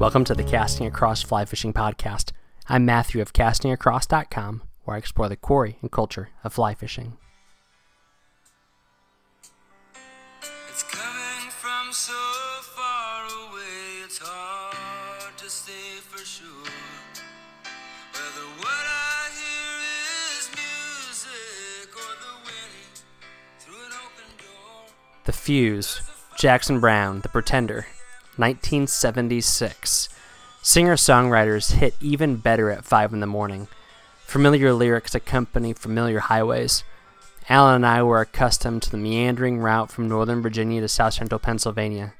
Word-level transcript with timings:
Welcome 0.00 0.24
to 0.24 0.34
the 0.34 0.42
Casting 0.42 0.88
Across 0.88 1.22
Fly 1.22 1.44
Fishing 1.44 1.72
Podcast. 1.72 2.32
I'm 2.68 2.84
Matthew 2.84 3.22
of 3.22 3.32
castingacross.com, 3.32 4.62
where 4.82 4.96
I 4.96 4.98
explore 4.98 5.28
the 5.28 5.36
quarry 5.36 5.78
and 5.80 5.92
culture 5.92 6.30
of 6.42 6.54
fly 6.54 6.74
fishing. 6.74 7.16
The 25.24 25.32
Fuse, 25.32 26.02
Jackson 26.36 26.80
Browne, 26.80 27.22
The 27.22 27.30
Pretender, 27.30 27.86
1976. 28.36 30.10
Singer 30.60 30.96
songwriters 30.96 31.72
hit 31.72 31.94
even 31.98 32.36
better 32.36 32.70
at 32.70 32.84
5 32.84 33.14
in 33.14 33.20
the 33.20 33.26
morning. 33.26 33.68
Familiar 34.26 34.74
lyrics 34.74 35.14
accompany 35.14 35.72
familiar 35.72 36.18
highways. 36.18 36.84
Alan 37.48 37.76
and 37.76 37.86
I 37.86 38.02
were 38.02 38.20
accustomed 38.20 38.82
to 38.82 38.90
the 38.90 38.98
meandering 38.98 39.60
route 39.60 39.90
from 39.90 40.10
northern 40.10 40.42
Virginia 40.42 40.82
to 40.82 40.88
south 40.88 41.14
central 41.14 41.38
Pennsylvania. 41.38 42.12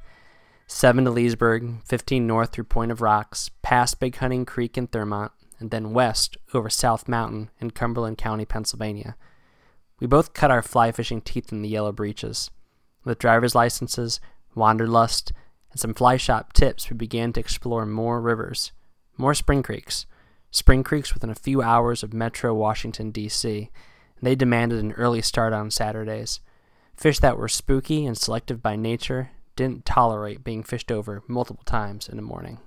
7 0.67 1.05
to 1.05 1.11
Leesburg, 1.11 1.85
15 1.85 2.27
north 2.27 2.53
through 2.53 2.65
Point 2.65 2.91
of 2.91 3.03
Rocks, 3.03 3.51
past 3.61 4.01
Big 4.01 4.17
Hunting 4.17 4.47
Creek 4.47 4.79
in 4.79 4.89
Thurmont, 4.89 5.33
and 5.61 5.71
then 5.71 5.93
west 5.93 6.39
over 6.55 6.71
South 6.71 7.07
Mountain 7.07 7.51
in 7.61 7.73
Cumberland 7.73 8.17
County, 8.17 8.47
Pennsylvania. 8.47 9.15
We 10.01 10.07
both 10.07 10.33
cut 10.33 10.51
our 10.51 10.63
fly 10.63 10.91
fishing 10.91 11.21
teeth 11.21 11.53
in 11.53 11.61
the 11.61 11.69
yellow 11.69 11.93
breeches. 11.93 12.51
With 13.05 13.19
driver's 13.19 13.55
licenses, 13.55 14.21
wanderlust, 14.55 15.33
and 15.71 15.81
some 15.81 15.95
fly 15.95 16.17
shop 16.17 16.53
tips, 16.53 16.89
we 16.91 16.97
began 16.97 17.33
to 17.35 17.41
explore 17.41 17.85
more 17.85 18.21
rivers, 18.21 18.73
more 19.17 19.35
spring 19.35 19.63
creeks, 19.63 20.07
spring 20.51 20.83
creeks 20.83 21.13
within 21.13 21.31
a 21.31 21.35
few 21.35 21.63
hours 21.63 22.03
of 22.03 22.15
Metro 22.15 22.55
Washington, 22.55 23.11
D.C. 23.11 23.71
They 24.23 24.35
demanded 24.35 24.83
an 24.83 24.93
early 24.93 25.21
start 25.21 25.53
on 25.53 25.71
Saturdays. 25.71 26.41
Fish 26.97 27.19
that 27.19 27.37
were 27.37 27.49
spooky 27.49 28.07
and 28.07 28.17
selective 28.17 28.63
by 28.63 28.77
nature 28.77 29.31
didn't 29.57 29.85
tolerate 29.85 30.45
being 30.45 30.63
fished 30.63 30.91
over 30.91 31.23
multiple 31.29 31.65
times 31.65 32.09
in 32.09 32.19
a 32.19 32.23
morning. 32.23 32.59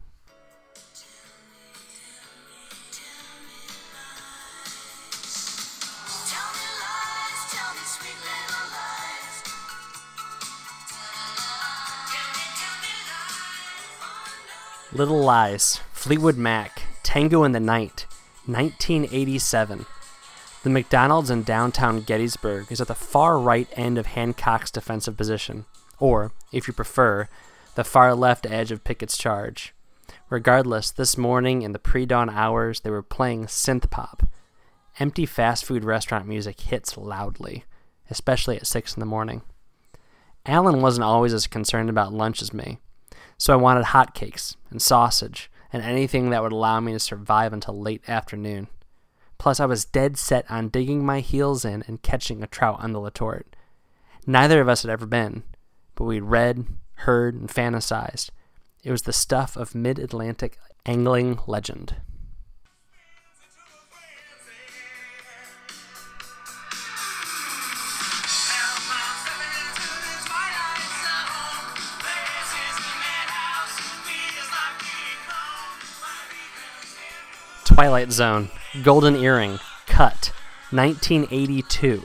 Little 14.97 15.22
Lies, 15.22 15.80
Fleetwood 15.94 16.38
Mac, 16.38 16.81
Tango 17.03 17.44
in 17.44 17.52
the 17.52 17.59
Night, 17.59 18.08
1987. 18.47 19.85
The 20.63 20.72
McDonald's 20.72 21.30
in 21.30 21.44
downtown 21.44 22.02
Gettysburg 22.02 22.72
is 22.72 22.81
at 22.81 22.88
the 22.88 22.96
far 22.96 23.38
right 23.38 23.68
end 23.74 24.00
of 24.00 24.08
Hancock's 24.08 24.72
defensive 24.72 25.16
position, 25.16 25.66
or, 26.00 26.31
if 26.52 26.68
you 26.68 26.74
prefer, 26.74 27.30
the 27.75 27.84
far 27.84 28.16
left 28.16 28.47
edge 28.47 28.72
of 28.72 28.84
Pickett's 28.84 29.19
charge. 29.19 29.75
Regardless, 30.31 30.90
this 30.90 31.16
morning 31.16 31.62
in 31.62 31.74
the 31.74 31.79
pre 31.79 32.08
dawn 32.08 32.31
hours, 32.31 32.79
they 32.79 32.90
were 32.90 33.03
playing 33.03 33.46
synth 33.46 33.91
pop. 33.91 34.24
Empty 35.00 35.28
fast 35.28 35.64
food 35.64 35.85
restaurant 35.85 36.28
music 36.28 36.59
hits 36.59 36.97
loudly, 36.97 37.66
especially 38.09 38.58
at 38.58 38.66
6 38.66 38.96
in 38.96 39.00
the 39.00 39.06
morning. 39.06 39.44
Alan 40.47 40.81
wasn't 40.81 41.06
always 41.06 41.35
as 41.35 41.46
concerned 41.46 41.91
about 41.91 42.14
lunch 42.14 42.41
as 42.41 42.52
me, 42.52 42.79
so 43.38 43.53
I 43.53 43.57
wanted 43.57 43.85
hotcakes 43.85 44.55
and 44.69 44.81
sausage 44.81 45.50
and 45.72 45.83
anything 45.83 46.29
that 46.29 46.41
would 46.41 46.51
allow 46.51 46.79
me 46.79 46.94
to 46.94 47.00
survive 47.00 47.53
until 47.53 47.79
late 47.79 48.07
afternoon. 48.07 48.67
Plus, 49.38 49.59
I 49.59 49.66
was 49.66 49.85
dead 49.85 50.17
set 50.17 50.50
on 50.50 50.69
digging 50.69 51.05
my 51.05 51.19
heels 51.19 51.63
in 51.63 51.83
and 51.88 52.01
catching 52.01 52.41
a 52.41 52.47
trout 52.47 52.79
on 52.79 52.94
the 52.94 53.00
Letort. 53.00 53.44
Neither 54.25 54.59
of 54.61 54.67
us 54.67 54.81
had 54.81 54.91
ever 54.91 55.05
been, 55.05 55.44
but 55.95 56.05
we'd 56.05 56.23
read, 56.23 56.66
heard, 56.95 57.35
and 57.35 57.50
fantasized. 57.50 58.29
It 58.83 58.91
was 58.91 59.03
the 59.03 59.13
stuff 59.13 59.55
of 59.55 59.75
mid 59.75 59.99
Atlantic 59.99 60.57
angling 60.85 61.39
legend. 61.45 61.97
Twilight 77.77 78.11
Zone, 78.11 78.49
Golden 78.81 79.15
Earring, 79.15 79.59
Cut, 79.85 80.33
1982. 80.71 82.01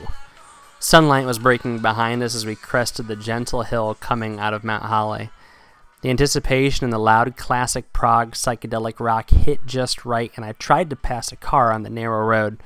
Sunlight 0.77 1.25
was 1.25 1.39
breaking 1.39 1.79
behind 1.79 2.21
us 2.21 2.35
as 2.35 2.45
we 2.45 2.53
crested 2.53 3.07
the 3.07 3.15
gentle 3.15 3.63
hill 3.63 3.95
coming 3.95 4.39
out 4.39 4.53
of 4.53 4.63
Mount 4.63 4.83
Holly. 4.83 5.31
The 6.01 6.11
anticipation 6.11 6.83
and 6.83 6.93
the 6.93 6.99
loud 6.99 7.37
classic 7.37 7.91
prog 7.91 8.33
psychedelic 8.33 8.99
rock 8.99 9.31
hit 9.31 9.65
just 9.65 10.05
right, 10.05 10.31
and 10.35 10.45
I 10.45 10.51
tried 10.51 10.91
to 10.91 10.95
pass 10.95 11.31
a 11.31 11.35
car 11.35 11.71
on 11.71 11.81
the 11.81 11.89
narrow 11.89 12.23
road. 12.23 12.61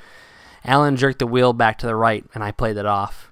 Alan 0.65 0.97
jerked 0.97 1.19
the 1.19 1.27
wheel 1.27 1.53
back 1.53 1.77
to 1.77 1.87
the 1.87 1.95
right, 1.95 2.25
and 2.33 2.43
I 2.43 2.51
played 2.51 2.75
it 2.75 2.85
off. 2.85 3.31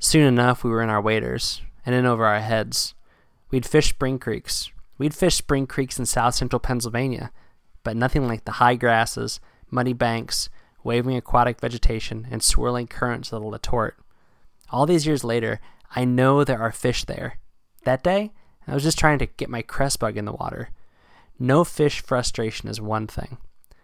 Soon 0.00 0.26
enough, 0.26 0.64
we 0.64 0.70
were 0.70 0.82
in 0.82 0.90
our 0.90 1.00
waders, 1.00 1.62
and 1.86 1.94
in 1.94 2.04
over 2.04 2.26
our 2.26 2.40
heads. 2.40 2.94
We'd 3.52 3.64
fished 3.64 3.90
spring 3.90 4.18
creeks. 4.18 4.72
We'd 4.98 5.14
fished 5.14 5.38
spring 5.38 5.68
creeks 5.68 6.00
in 6.00 6.06
south 6.06 6.34
central 6.34 6.58
Pennsylvania, 6.58 7.30
but 7.84 7.96
nothing 7.96 8.26
like 8.26 8.44
the 8.44 8.52
high 8.52 8.74
grasses, 8.74 9.38
muddy 9.70 9.92
banks, 9.92 10.48
waving 10.82 11.16
aquatic 11.16 11.60
vegetation, 11.60 12.26
and 12.30 12.42
swirling 12.42 12.88
currents 12.88 13.32
of 13.32 13.42
the 13.42 13.48
Letort. 13.48 13.92
All 14.70 14.86
these 14.86 15.06
years 15.06 15.22
later, 15.22 15.60
I 15.94 16.04
know 16.04 16.42
there 16.42 16.60
are 16.60 16.72
fish 16.72 17.04
there. 17.04 17.38
That 17.84 18.02
day, 18.02 18.32
I 18.66 18.74
was 18.74 18.82
just 18.82 18.98
trying 18.98 19.18
to 19.20 19.26
get 19.26 19.48
my 19.48 19.62
cress 19.62 19.96
bug 19.96 20.16
in 20.16 20.24
the 20.24 20.32
water. 20.32 20.70
No 21.38 21.64
fish 21.64 22.00
frustration 22.00 22.68
is 22.68 22.80
one 22.80 23.06
thing. 23.06 23.38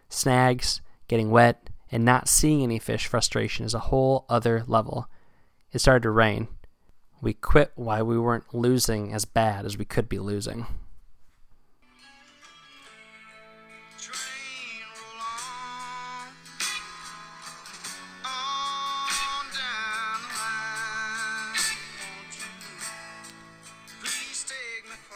Snags, 0.09 0.81
getting 1.07 1.31
wet, 1.31 1.71
and 1.93 2.05
not 2.05 2.29
seeing 2.29 2.63
any 2.63 2.79
fish 2.79 3.07
frustration 3.07 3.67
is 3.67 3.75
a 3.75 3.81
whole 3.81 4.25
other 4.29 4.65
level. 4.67 5.09
It 5.73 5.81
started 5.81 6.03
to 6.05 6.11
rain. 6.11 6.49
We 7.21 7.35
quit 7.35 7.73
while 7.75 8.05
we 8.07 8.19
weren't 8.19 8.55
losing 8.55 9.13
as 9.13 9.25
bad 9.25 9.67
as 9.67 9.77
we 9.77 9.85
could 9.85 10.09
be 10.09 10.19
losing. 10.19 10.67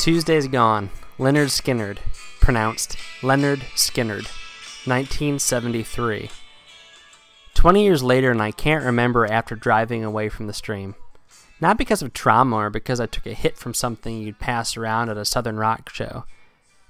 Tuesday's 0.04 0.48
Gone, 0.48 0.90
Lynyrd 1.18 1.48
Skynyrd, 1.48 1.96
pronounced 2.38 2.98
Leonard 3.22 3.60
Skinnard, 3.74 4.26
1973. 4.84 6.28
20 7.54 7.82
years 7.82 8.02
later, 8.02 8.30
and 8.30 8.42
I 8.42 8.50
can't 8.50 8.84
remember 8.84 9.24
after 9.24 9.56
driving 9.56 10.04
away 10.04 10.28
from 10.28 10.46
the 10.46 10.52
stream. 10.52 10.94
Not 11.58 11.78
because 11.78 12.02
of 12.02 12.12
trauma 12.12 12.56
or 12.56 12.68
because 12.68 13.00
I 13.00 13.06
took 13.06 13.24
a 13.24 13.32
hit 13.32 13.56
from 13.56 13.72
something 13.72 14.18
you'd 14.18 14.38
pass 14.38 14.76
around 14.76 15.08
at 15.08 15.16
a 15.16 15.24
Southern 15.24 15.56
rock 15.56 15.88
show. 15.88 16.26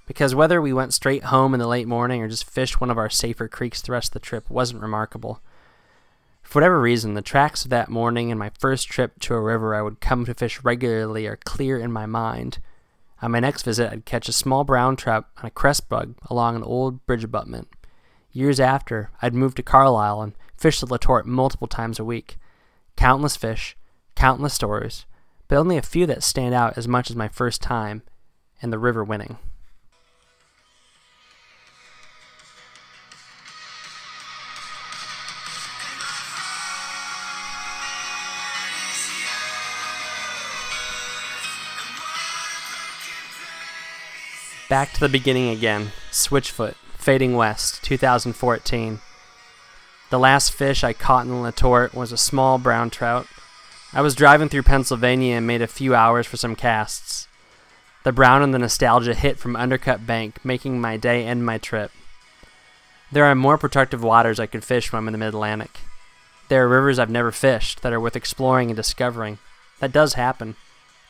Because 0.08 0.34
whether 0.34 0.60
we 0.60 0.72
went 0.72 0.92
straight 0.92 1.26
home 1.26 1.54
in 1.54 1.60
the 1.60 1.68
late 1.68 1.86
morning 1.86 2.20
or 2.20 2.26
just 2.26 2.50
fished 2.50 2.80
one 2.80 2.90
of 2.90 2.98
our 2.98 3.08
safer 3.08 3.46
creeks 3.46 3.80
the 3.80 3.92
rest 3.92 4.08
of 4.08 4.14
the 4.14 4.26
trip 4.26 4.50
wasn't 4.50 4.82
remarkable. 4.82 5.40
For 6.42 6.58
whatever 6.58 6.80
reason, 6.80 7.14
the 7.14 7.22
tracks 7.22 7.62
of 7.62 7.70
that 7.70 7.90
morning 7.90 8.32
and 8.32 8.40
my 8.40 8.50
first 8.58 8.88
trip 8.88 9.20
to 9.20 9.34
a 9.34 9.40
river 9.40 9.72
I 9.72 9.82
would 9.82 10.00
come 10.00 10.24
to 10.24 10.34
fish 10.34 10.64
regularly 10.64 11.28
are 11.28 11.38
clear 11.44 11.78
in 11.78 11.92
my 11.92 12.06
mind. 12.06 12.58
On 13.24 13.30
my 13.30 13.40
next 13.40 13.62
visit, 13.62 13.90
I'd 13.90 14.04
catch 14.04 14.28
a 14.28 14.34
small 14.34 14.64
brown 14.64 14.96
trout 14.96 15.24
on 15.38 15.46
a 15.46 15.50
cress 15.50 15.80
bug 15.80 16.14
along 16.28 16.56
an 16.56 16.62
old 16.62 17.06
bridge 17.06 17.24
abutment. 17.24 17.68
Years 18.32 18.60
after, 18.60 19.12
I'd 19.22 19.32
moved 19.32 19.56
to 19.56 19.62
Carlisle 19.62 20.20
and 20.20 20.34
fished 20.58 20.82
the 20.82 20.86
Letort 20.86 21.24
multiple 21.24 21.66
times 21.66 21.98
a 21.98 22.04
week. 22.04 22.36
Countless 22.98 23.34
fish, 23.34 23.78
countless 24.14 24.52
stories, 24.52 25.06
but 25.48 25.56
only 25.56 25.78
a 25.78 25.82
few 25.82 26.04
that 26.04 26.22
stand 26.22 26.54
out 26.54 26.76
as 26.76 26.86
much 26.86 27.08
as 27.08 27.16
my 27.16 27.28
first 27.28 27.62
time 27.62 28.02
and 28.60 28.70
the 28.70 28.78
river 28.78 29.02
winning. 29.02 29.38
Back 44.74 44.92
to 44.94 44.98
the 44.98 45.08
beginning 45.08 45.50
again. 45.50 45.92
Switchfoot, 46.10 46.74
Fading 46.98 47.36
West, 47.36 47.84
2014. 47.84 48.98
The 50.10 50.18
last 50.18 50.52
fish 50.52 50.82
I 50.82 50.92
caught 50.92 51.26
in 51.26 51.30
the 51.30 51.36
Letort 51.36 51.94
was 51.94 52.10
a 52.10 52.16
small 52.16 52.58
brown 52.58 52.90
trout. 52.90 53.28
I 53.92 54.00
was 54.00 54.16
driving 54.16 54.48
through 54.48 54.64
Pennsylvania 54.64 55.36
and 55.36 55.46
made 55.46 55.62
a 55.62 55.68
few 55.68 55.94
hours 55.94 56.26
for 56.26 56.36
some 56.36 56.56
casts. 56.56 57.28
The 58.02 58.10
brown 58.10 58.42
and 58.42 58.52
the 58.52 58.58
nostalgia 58.58 59.14
hit 59.14 59.38
from 59.38 59.54
Undercut 59.54 60.08
Bank, 60.08 60.44
making 60.44 60.80
my 60.80 60.96
day 60.96 61.24
and 61.24 61.46
my 61.46 61.56
trip. 61.56 61.92
There 63.12 63.26
are 63.26 63.36
more 63.36 63.56
protective 63.56 64.02
waters 64.02 64.40
I 64.40 64.46
could 64.46 64.64
fish 64.64 64.90
when 64.90 64.98
I'm 64.98 65.06
in 65.06 65.12
the 65.12 65.18
Mid 65.18 65.28
Atlantic. 65.28 65.78
There 66.48 66.64
are 66.64 66.68
rivers 66.68 66.98
I've 66.98 67.08
never 67.08 67.30
fished 67.30 67.82
that 67.82 67.92
are 67.92 68.00
worth 68.00 68.16
exploring 68.16 68.70
and 68.70 68.76
discovering. 68.76 69.38
That 69.78 69.92
does 69.92 70.14
happen. 70.14 70.56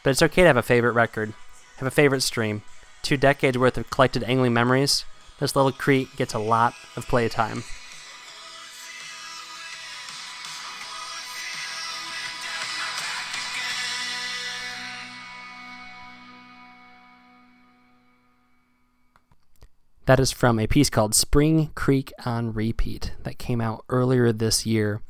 But 0.03 0.11
it's 0.11 0.23
okay 0.23 0.43
to 0.43 0.49
have 0.49 0.59
a 0.59 0.63
favorite 0.63 0.93
record, 0.93 1.33
have 1.79 1.89
a 1.89 1.91
favorite 1.91 2.21
stream. 2.21 2.61
Two 3.05 3.19
decades 3.19 3.59
worth 3.59 3.77
of 3.77 3.91
collected 3.91 4.25
angling 4.25 4.55
memories. 4.55 5.05
This 5.39 5.55
little 5.55 5.73
creek 5.73 6.17
gets 6.17 6.33
a 6.33 6.39
lot 6.39 6.73
of 6.97 7.07
playtime. 7.07 7.63
That 20.07 20.19
is 20.19 20.33
from 20.33 20.59
a 20.59 20.67
piece 20.67 20.89
called 20.89 21.15
Spring 21.15 21.73
Creek 21.75 22.11
on 22.25 22.55
Repeat 22.55 23.13
that 23.25 23.39
came 23.39 23.61
out 23.61 23.85
earlier 23.91 24.33
this 24.33 24.65
year. 24.65 25.03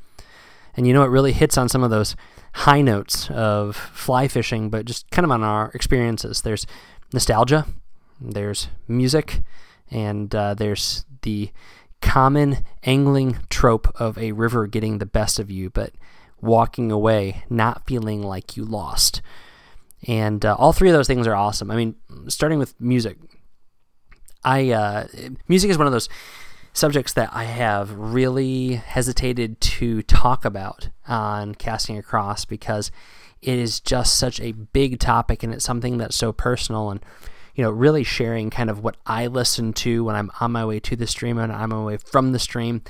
And 0.75 0.85
you 0.85 0.91
know, 0.91 1.03
it 1.03 1.09
really 1.09 1.31
hits 1.31 1.57
on 1.57 1.69
some 1.69 1.81
of 1.81 1.91
those 1.91 2.17
high 2.55 2.81
notes 2.81 3.31
of 3.31 3.77
fly 3.77 4.27
fishing, 4.27 4.69
but 4.69 4.83
just 4.83 5.09
kind 5.11 5.23
of 5.23 5.31
on 5.31 5.43
our 5.43 5.71
experiences. 5.73 6.41
There's 6.41 6.67
nostalgia, 7.13 7.65
there's 8.19 8.67
music, 8.87 9.41
and 9.89 10.33
uh, 10.33 10.53
there's 10.53 11.05
the 11.21 11.51
common 12.01 12.63
angling 12.83 13.39
trope 13.49 13.87
of 13.99 14.17
a 14.17 14.31
river 14.31 14.67
getting 14.67 14.97
the 14.97 15.05
best 15.05 15.39
of 15.39 15.49
you, 15.49 15.69
but 15.69 15.91
walking 16.41 16.91
away 16.91 17.43
not 17.49 17.85
feeling 17.87 18.21
like 18.21 18.55
you 18.55 18.63
lost. 18.63 19.21
And 20.07 20.45
uh, 20.45 20.55
all 20.55 20.71
three 20.71 20.89
of 20.89 20.93
those 20.93 21.07
things 21.07 21.25
are 21.25 21.35
awesome. 21.35 21.71
I 21.71 21.75
mean, 21.75 21.95
starting 22.27 22.59
with 22.59 22.79
music, 22.79 23.17
I 24.43 24.69
uh, 24.69 25.07
music 25.47 25.71
is 25.71 25.77
one 25.77 25.87
of 25.87 25.93
those 25.93 26.07
subjects 26.73 27.13
that 27.13 27.29
I 27.33 27.45
have 27.45 27.91
really 27.93 28.73
hesitated 28.73 29.59
to 29.61 30.03
talk 30.03 30.45
about 30.45 30.89
on 31.07 31.55
casting 31.55 31.97
across 31.97 32.45
because 32.45 32.91
it 33.41 33.57
is 33.57 33.79
just 33.79 34.17
such 34.17 34.39
a 34.41 34.51
big 34.51 34.99
topic 34.99 35.41
and 35.41 35.53
it's 35.53 35.65
something 35.65 35.97
that's 35.97 36.15
so 36.15 36.31
personal 36.33 36.91
and 36.91 36.99
you 37.55 37.63
know 37.63 37.71
really 37.71 38.03
sharing 38.03 38.49
kind 38.49 38.69
of 38.69 38.83
what 38.83 38.97
I 39.05 39.27
listen 39.27 39.73
to 39.73 40.03
when 40.03 40.15
I'm 40.15 40.31
on 40.39 40.51
my 40.51 40.65
way 40.65 40.79
to 40.81 40.95
the 40.95 41.07
stream 41.07 41.37
and 41.37 41.51
I'm 41.51 41.73
on 41.73 41.79
my 41.79 41.85
way 41.85 41.97
from 41.97 42.31
the 42.31 42.39
stream. 42.39 42.83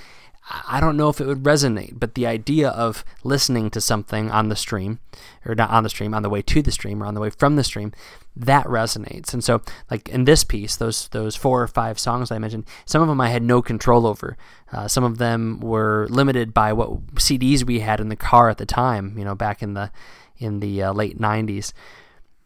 I 0.68 0.80
don't 0.80 0.96
know 0.96 1.10
if 1.10 1.20
it 1.20 1.26
would 1.26 1.42
resonate, 1.42 2.00
but 2.00 2.14
the 2.14 2.28
idea 2.28 2.70
of 2.70 3.04
listening 3.24 3.72
to 3.72 3.82
something 3.82 4.30
on 4.30 4.50
the 4.50 4.56
stream, 4.56 5.00
or 5.44 5.56
not 5.56 5.72
on 5.72 5.82
the 5.82 5.90
stream, 5.90 6.14
on 6.14 6.22
the 6.22 6.30
way 6.30 6.44
to 6.44 6.62
the 6.62 6.72
stream 6.72 7.02
or 7.02 7.08
on 7.08 7.16
the 7.16 7.20
way 7.20 7.32
from 7.32 7.56
the 7.56 7.64
stream, 7.64 7.94
that 8.36 8.68
resonates. 8.68 9.34
And 9.34 9.44
so, 9.44 9.64
like 9.90 10.08
in 10.08 10.26
this 10.26 10.44
piece, 10.44 10.76
those 10.76 11.08
those 11.10 11.36
four 11.36 11.64
or 11.64 11.68
five 11.68 11.98
songs 11.98 12.30
I 12.32 12.38
mentioned, 12.38 12.66
some 12.86 13.02
of 13.02 13.08
them 13.08 13.22
I 13.22 13.30
had 13.30 13.42
no 13.42 13.64
control 13.64 14.06
over. 14.06 14.38
Uh, 14.72 14.88
some 14.88 15.04
of 15.04 15.18
them 15.18 15.60
were 15.62 16.06
limited 16.12 16.54
by 16.54 16.74
what 16.74 17.16
CDs 17.16 17.64
we 17.64 17.80
had 17.80 18.00
in 18.00 18.10
the 18.10 18.16
car 18.16 18.50
at 18.50 18.60
the 18.60 18.68
time. 18.68 19.18
You 19.18 19.26
know, 19.26 19.36
back 19.36 19.64
in 19.64 19.74
the 19.74 19.92
in 20.38 20.60
the 20.60 20.84
uh, 20.84 20.94
late 20.94 21.18
'90s 21.18 21.74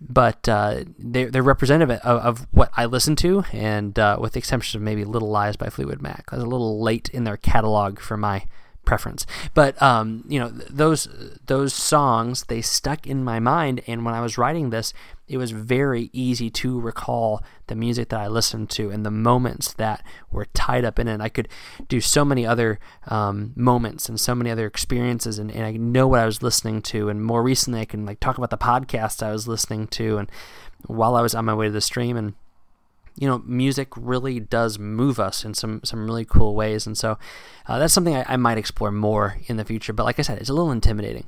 but 0.01 0.47
uh, 0.47 0.83
they're, 0.97 1.29
they're 1.29 1.43
representative 1.43 1.99
of, 2.01 2.21
of, 2.21 2.47
what 2.51 2.71
I 2.75 2.85
listen 2.85 3.15
to, 3.17 3.43
and 3.51 3.97
uh, 3.99 4.17
with 4.19 4.33
the 4.33 4.39
exception 4.39 4.79
of 4.79 4.83
maybe 4.83 5.03
Little 5.03 5.29
Lies 5.29 5.57
by 5.57 5.69
Fleetwood 5.69 6.01
Mac. 6.01 6.25
I 6.31 6.35
was 6.35 6.43
a 6.43 6.47
little 6.47 6.81
late 6.81 7.09
in 7.09 7.25
their 7.25 7.37
catalog 7.37 7.99
for 7.99 8.15
my 8.15 8.45
preference, 8.85 9.25
but 9.53 9.79
um, 9.81 10.23
you 10.27 10.39
know 10.39 10.49
those 10.49 11.07
those 11.45 11.73
songs 11.73 12.45
they 12.45 12.61
stuck 12.61 13.05
in 13.05 13.23
my 13.23 13.39
mind, 13.39 13.81
and 13.87 14.03
when 14.05 14.13
I 14.13 14.21
was 14.21 14.37
writing 14.37 14.69
this, 14.69 14.93
it 15.27 15.37
was 15.37 15.51
very 15.51 16.09
easy 16.11 16.49
to 16.49 16.79
recall 16.79 17.43
the 17.67 17.75
music 17.75 18.09
that 18.09 18.19
I 18.19 18.27
listened 18.27 18.69
to 18.71 18.89
and 18.89 19.05
the 19.05 19.11
moments 19.11 19.73
that 19.73 20.03
were 20.31 20.45
tied 20.45 20.83
up 20.83 20.97
in 20.97 21.07
it. 21.07 21.21
I 21.21 21.29
could 21.29 21.47
do 21.87 22.01
so 22.01 22.25
many 22.25 22.45
other 22.45 22.79
um, 23.07 23.53
moments 23.55 24.09
and 24.09 24.19
so 24.19 24.33
many 24.33 24.49
other 24.49 24.65
experiences, 24.65 25.37
and, 25.37 25.51
and 25.51 25.65
I 25.65 25.71
know 25.73 26.07
what 26.07 26.19
I 26.19 26.25
was 26.25 26.41
listening 26.41 26.81
to. 26.83 27.09
And 27.09 27.23
more 27.23 27.43
recently, 27.43 27.81
I 27.81 27.85
can 27.85 28.05
like 28.05 28.19
talk 28.19 28.37
about 28.37 28.49
the 28.49 28.57
podcast 28.57 29.21
I 29.21 29.31
was 29.31 29.47
listening 29.47 29.87
to, 29.87 30.17
and 30.17 30.31
while 30.87 31.15
I 31.15 31.21
was 31.21 31.35
on 31.35 31.45
my 31.45 31.53
way 31.53 31.67
to 31.67 31.71
the 31.71 31.81
stream, 31.81 32.17
and 32.17 32.33
you 33.19 33.27
know, 33.27 33.39
music 33.39 33.89
really 33.97 34.39
does 34.39 34.79
move 34.79 35.19
us 35.19 35.43
in 35.43 35.53
some 35.53 35.81
some 35.83 36.05
really 36.05 36.23
cool 36.23 36.55
ways, 36.55 36.87
and 36.87 36.97
so 36.97 37.19
uh, 37.67 37.77
that's 37.77 37.93
something 37.93 38.15
I, 38.15 38.25
I 38.29 38.37
might 38.37 38.57
explore 38.57 38.91
more 38.91 39.37
in 39.47 39.57
the 39.57 39.65
future. 39.65 39.91
But 39.91 40.05
like 40.05 40.19
I 40.19 40.21
said, 40.21 40.39
it's 40.39 40.49
a 40.49 40.53
little 40.53 40.71
intimidating. 40.71 41.27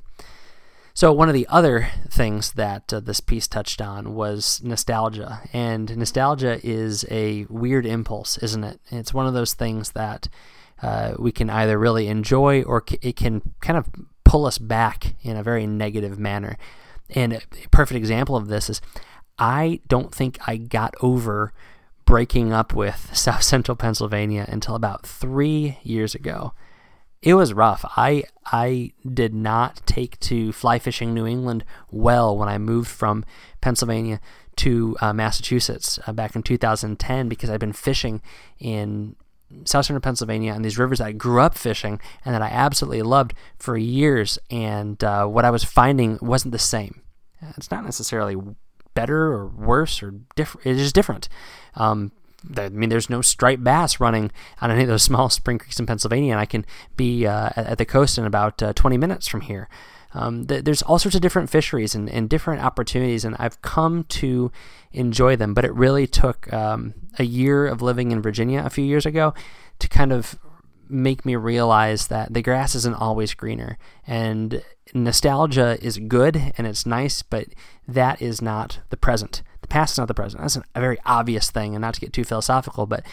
So, 0.94 1.12
one 1.12 1.28
of 1.28 1.34
the 1.34 1.48
other 1.50 1.90
things 2.10 2.54
that 2.54 2.94
uh, 2.94 3.02
this 3.02 3.20
piece 3.20 3.48
touched 3.48 3.82
on 3.82 4.14
was 4.14 4.62
nostalgia. 4.64 5.42
And 5.52 5.96
nostalgia 5.98 6.60
is 6.66 7.06
a 7.10 7.46
weird 7.50 7.86
impulse, 7.86 8.38
isn't 8.38 8.64
it? 8.64 8.80
It's 8.90 9.14
one 9.14 9.28
of 9.28 9.34
those 9.34 9.54
things 9.54 9.92
that 9.92 10.30
uh, 10.82 11.16
we 11.20 11.32
can 11.32 11.50
either 11.50 11.78
really 11.78 12.08
enjoy 12.08 12.64
or 12.64 12.84
c- 12.88 13.00
it 13.02 13.16
can 13.16 13.42
kind 13.62 13.78
of 13.78 13.90
pull 14.24 14.46
us 14.46 14.58
back 14.58 15.16
in 15.24 15.36
a 15.36 15.44
very 15.44 15.68
negative 15.68 16.20
manner. 16.20 16.58
And 17.10 17.34
a 17.34 17.42
perfect 17.72 17.98
example 17.98 18.36
of 18.36 18.48
this 18.48 18.70
is 18.70 18.82
I 19.38 19.80
don't 19.88 20.14
think 20.14 20.38
I 20.48 20.58
got 20.58 20.94
over 21.02 21.54
breaking 22.12 22.52
up 22.52 22.74
with 22.74 23.10
South 23.14 23.42
Central 23.42 23.78
Pennsylvania 23.78 24.46
until 24.50 24.76
about 24.76 25.08
three 25.08 25.78
years 25.82 26.14
ago 26.14 26.54
it 27.22 27.36
was 27.36 27.54
rough. 27.54 27.86
I 27.96 28.24
I 28.46 28.94
did 29.08 29.34
not 29.34 29.82
take 29.86 30.20
to 30.22 30.52
fly 30.52 30.80
fishing 30.80 31.14
New 31.14 31.26
England 31.26 31.64
well 31.92 32.36
when 32.36 32.50
I 32.50 32.58
moved 32.58 32.90
from 32.90 33.24
Pennsylvania 33.62 34.20
to 34.58 34.98
uh, 35.00 35.14
Massachusetts 35.14 36.00
uh, 36.06 36.12
back 36.12 36.36
in 36.36 36.44
2010 36.44 37.30
because 37.30 37.50
I'd 37.50 37.60
been 37.60 37.74
fishing 37.74 38.22
in 38.60 39.16
South 39.66 39.86
Central 39.86 40.02
Pennsylvania 40.02 40.54
and 40.54 40.66
these 40.66 40.78
rivers 40.78 40.98
that 40.98 41.08
I 41.08 41.12
grew 41.12 41.40
up 41.40 41.56
fishing 41.58 42.02
and 42.26 42.34
that 42.34 42.42
I 42.42 42.48
absolutely 42.48 43.04
loved 43.04 43.36
for 43.58 43.78
years. 43.78 44.40
And 44.50 45.02
uh, 45.04 45.28
what 45.28 45.46
I 45.46 45.52
was 45.52 45.64
finding 45.64 46.18
wasn't 46.22 46.52
the 46.52 46.60
same. 46.60 47.02
It's 47.56 47.72
not 47.72 47.86
necessarily 47.86 48.36
better 48.94 49.34
or 49.34 49.48
worse 49.48 50.02
or 50.02 50.14
different. 50.36 50.68
It 50.68 50.78
is 50.78 50.94
different. 50.94 51.30
Um, 51.76 52.12
I 52.58 52.70
mean, 52.70 52.90
there's 52.90 53.10
no 53.10 53.22
striped 53.22 53.64
bass 53.64 54.00
running 54.00 54.32
on 54.62 54.72
any 54.72 54.84
of 54.84 54.88
those 54.88 55.04
small 55.12 55.30
spring 55.30 55.60
creeks 55.60 55.80
in 55.80 55.86
Pennsylvania, 55.86 56.34
and 56.34 56.40
I 56.40 56.46
can 56.46 56.66
be 56.98 57.26
uh, 57.26 57.50
at 57.56 57.78
the 57.78 57.86
coast 57.86 58.18
in 58.18 58.26
about 58.26 58.62
uh, 58.62 58.74
20 58.74 58.98
minutes 58.98 59.28
from 59.28 59.42
here. 59.42 59.70
Um, 60.14 60.46
th- 60.46 60.66
there's 60.66 60.82
all 60.82 61.00
sorts 61.00 61.16
of 61.16 61.22
different 61.22 61.50
fisheries 61.50 61.96
and, 61.96 62.10
and, 62.10 62.30
different 62.30 62.62
opportunities, 62.62 63.24
and 63.24 63.36
I've 63.40 63.62
come 63.62 64.04
to 64.06 64.52
enjoy 64.92 65.38
them. 65.38 65.54
But 65.54 65.64
it 65.64 65.74
really 65.74 66.06
took 66.06 66.52
um, 66.52 66.94
a 67.18 67.24
year 67.24 67.66
of 67.66 67.82
living 67.82 68.12
in 68.12 68.22
Virginia 68.22 68.62
a 68.66 68.70
few 68.70 68.84
years 68.84 69.06
ago 69.06 69.34
to 69.80 69.88
kind 69.88 70.12
of 70.12 70.38
make 70.92 71.26
me 71.26 71.36
realize 71.36 72.08
that 72.08 72.34
the 72.34 72.42
grass 72.42 72.76
isn't 72.76 72.96
always 72.96 73.34
greener. 73.34 73.78
And 74.06 74.62
nostalgia 74.94 75.78
is 75.82 75.98
good 75.98 76.54
and 76.58 76.68
it's 76.68 76.86
nice, 76.86 77.22
but 77.22 77.48
that 77.88 78.22
is 78.22 78.42
not 78.42 78.80
the 78.90 78.98
present 78.98 79.42
The 79.62 79.68
past 79.68 79.94
is 79.94 79.98
not 79.98 80.08
the 80.08 80.14
present. 80.14 80.42
That's 80.42 80.58
a 80.58 80.80
very 80.80 80.98
obvious 81.06 81.52
thing, 81.52 81.76
and 81.76 81.82
not 81.82 81.94
to 81.94 82.02
get 82.02 82.14
too 82.14 82.24
philosophical, 82.24 82.86
but 82.86 83.06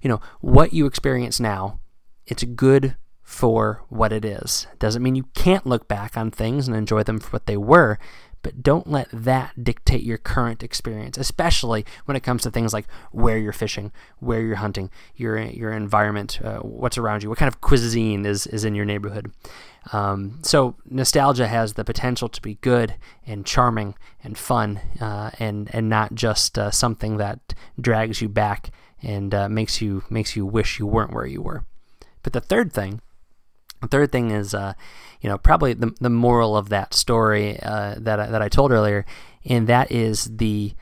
you 0.00 0.08
know 0.08 0.20
what 0.40 0.72
you 0.72 0.86
experience 0.86 1.40
now, 1.40 1.80
it's 2.26 2.44
good 2.44 2.96
for 3.22 3.82
what 3.88 4.12
it 4.12 4.24
is. 4.24 4.68
Doesn't 4.78 5.02
mean 5.02 5.16
you 5.16 5.26
can't 5.34 5.66
look 5.66 5.88
back 5.88 6.16
on 6.16 6.30
things 6.30 6.68
and 6.68 6.76
enjoy 6.76 7.02
them 7.02 7.18
for 7.18 7.30
what 7.30 7.46
they 7.46 7.56
were, 7.56 7.98
but 8.46 8.62
don't 8.62 8.88
let 8.88 9.08
that 9.12 9.64
dictate 9.64 10.04
your 10.04 10.18
current 10.18 10.62
experience, 10.62 11.18
especially 11.18 11.84
when 12.04 12.16
it 12.16 12.22
comes 12.22 12.44
to 12.44 12.50
things 12.52 12.72
like 12.72 12.86
where 13.10 13.36
you're 13.36 13.52
fishing, 13.52 13.90
where 14.20 14.40
you're 14.40 14.54
hunting, 14.54 14.88
your 15.16 15.36
your 15.36 15.72
environment, 15.72 16.38
uh, 16.44 16.58
what's 16.58 16.96
around 16.96 17.24
you, 17.24 17.28
what 17.28 17.38
kind 17.38 17.48
of 17.48 17.60
cuisine 17.60 18.24
is 18.24 18.46
is 18.46 18.64
in 18.64 18.76
your 18.76 18.84
neighborhood. 18.84 19.32
Um, 19.92 20.38
so 20.42 20.76
nostalgia 20.88 21.48
has 21.48 21.72
the 21.72 21.82
potential 21.82 22.28
to 22.28 22.40
be 22.40 22.54
good 22.60 22.94
and 23.26 23.44
charming 23.44 23.96
and 24.22 24.38
fun, 24.38 24.80
uh, 25.00 25.32
and 25.40 25.68
and 25.72 25.88
not 25.88 26.14
just 26.14 26.56
uh, 26.56 26.70
something 26.70 27.16
that 27.16 27.52
drags 27.80 28.22
you 28.22 28.28
back 28.28 28.70
and 29.02 29.34
uh, 29.34 29.48
makes 29.48 29.82
you 29.82 30.04
makes 30.08 30.36
you 30.36 30.46
wish 30.46 30.78
you 30.78 30.86
weren't 30.86 31.12
where 31.12 31.26
you 31.26 31.42
were. 31.42 31.64
But 32.22 32.32
the 32.32 32.40
third 32.40 32.72
thing 32.72 33.00
the 33.80 33.88
third 33.88 34.12
thing 34.12 34.30
is, 34.30 34.54
uh, 34.54 34.74
you 35.20 35.28
know, 35.28 35.38
probably 35.38 35.74
the, 35.74 35.92
the 36.00 36.10
moral 36.10 36.56
of 36.56 36.68
that 36.68 36.94
story 36.94 37.58
uh, 37.60 37.96
that, 37.98 38.20
I, 38.20 38.26
that 38.26 38.42
I 38.42 38.48
told 38.48 38.72
earlier, 38.72 39.04
and 39.44 39.66
that 39.66 39.90
is 39.90 40.36
the 40.36 40.74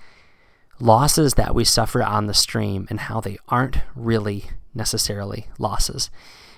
losses 0.81 1.35
that 1.35 1.55
we 1.55 1.65
suffer 1.65 2.03
on 2.03 2.27
the 2.27 2.35
stream 2.35 2.87
and 2.91 3.01
how 3.01 3.21
they 3.21 3.39
aren't 3.49 3.79
really 3.95 4.45
necessarily 4.75 5.47
losses. 5.59 6.11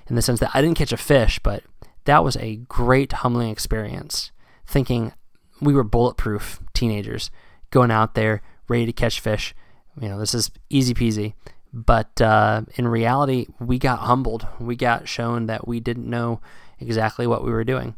In 0.09 0.17
the 0.17 0.23
sense 0.23 0.41
that 0.41 0.51
I 0.55 0.63
didn't 0.63 0.79
catch 0.79 0.93
a 0.93 0.97
fish, 0.97 1.39
but 1.43 1.65
that 2.05 2.25
was 2.25 2.37
a 2.37 2.57
great 2.69 3.13
humbling 3.13 3.51
experience. 3.51 4.31
Thinking 4.67 5.13
we 5.61 5.75
were 5.75 5.85
bulletproof 5.85 6.61
teenagers 6.75 7.31
going 7.71 7.91
out 7.91 8.15
there 8.15 8.43
ready 8.69 8.87
to 8.87 8.93
catch 8.93 9.21
fish. 9.21 9.55
You 10.01 10.09
know, 10.09 10.19
this 10.19 10.35
is 10.35 10.51
easy 10.71 10.95
peasy. 10.95 11.35
But 11.73 12.21
uh, 12.21 12.63
in 12.77 12.89
reality, 12.89 13.47
we 13.61 13.79
got 13.79 14.01
humbled. 14.01 14.47
We 14.59 14.77
got 14.77 15.09
shown 15.09 15.47
that 15.47 15.69
we 15.69 15.81
didn't 15.81 16.09
know 16.09 16.41
exactly 16.79 17.27
what 17.27 17.45
we 17.45 17.51
were 17.51 17.65
doing. 17.65 17.97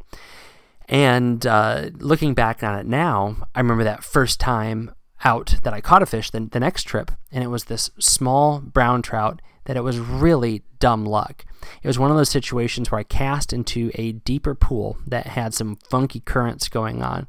And 0.87 1.45
uh, 1.45 1.91
looking 1.97 2.33
back 2.33 2.63
on 2.63 2.77
it 2.77 2.85
now, 2.85 3.47
I 3.53 3.59
remember 3.59 3.83
that 3.83 4.03
first 4.03 4.39
time 4.39 4.91
out 5.23 5.55
that 5.63 5.73
I 5.73 5.81
caught 5.81 6.01
a 6.01 6.05
fish 6.05 6.31
the, 6.31 6.39
the 6.39 6.59
next 6.59 6.83
trip, 6.83 7.11
and 7.31 7.43
it 7.43 7.47
was 7.47 7.65
this 7.65 7.91
small 7.99 8.59
brown 8.59 9.01
trout 9.01 9.41
that 9.65 9.77
it 9.77 9.83
was 9.83 9.99
really 9.99 10.63
dumb 10.79 11.05
luck. 11.05 11.45
It 11.83 11.87
was 11.87 11.99
one 11.99 12.09
of 12.09 12.17
those 12.17 12.29
situations 12.29 12.89
where 12.89 12.99
I 12.99 13.03
cast 13.03 13.53
into 13.53 13.91
a 13.95 14.13
deeper 14.13 14.55
pool 14.55 14.97
that 15.05 15.27
had 15.27 15.53
some 15.53 15.77
funky 15.89 16.21
currents 16.21 16.69
going 16.69 17.03
on, 17.03 17.27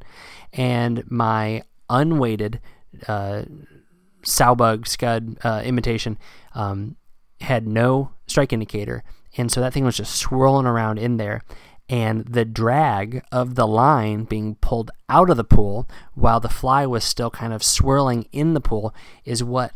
and 0.52 1.04
my 1.10 1.64
unweighted 1.90 2.60
uh, 3.08 3.42
Sowbug 4.22 4.86
Scud 4.86 5.38
uh, 5.42 5.62
imitation 5.64 6.18
um, 6.54 6.96
had 7.40 7.66
no 7.66 8.12
strike 8.26 8.52
indicator, 8.52 9.02
and 9.36 9.50
so 9.50 9.60
that 9.60 9.72
thing 9.72 9.84
was 9.84 9.96
just 9.96 10.16
swirling 10.16 10.66
around 10.66 10.98
in 10.98 11.16
there. 11.16 11.42
And 11.88 12.24
the 12.24 12.44
drag 12.44 13.24
of 13.32 13.56
the 13.56 13.66
line 13.66 14.22
being 14.22 14.54
pulled 14.54 14.92
out 15.08 15.28
of 15.28 15.36
the 15.36 15.42
pool 15.42 15.88
while 16.14 16.38
the 16.38 16.48
fly 16.48 16.86
was 16.86 17.02
still 17.02 17.30
kind 17.30 17.52
of 17.52 17.64
swirling 17.64 18.28
in 18.30 18.54
the 18.54 18.60
pool 18.60 18.94
is 19.24 19.42
what 19.42 19.72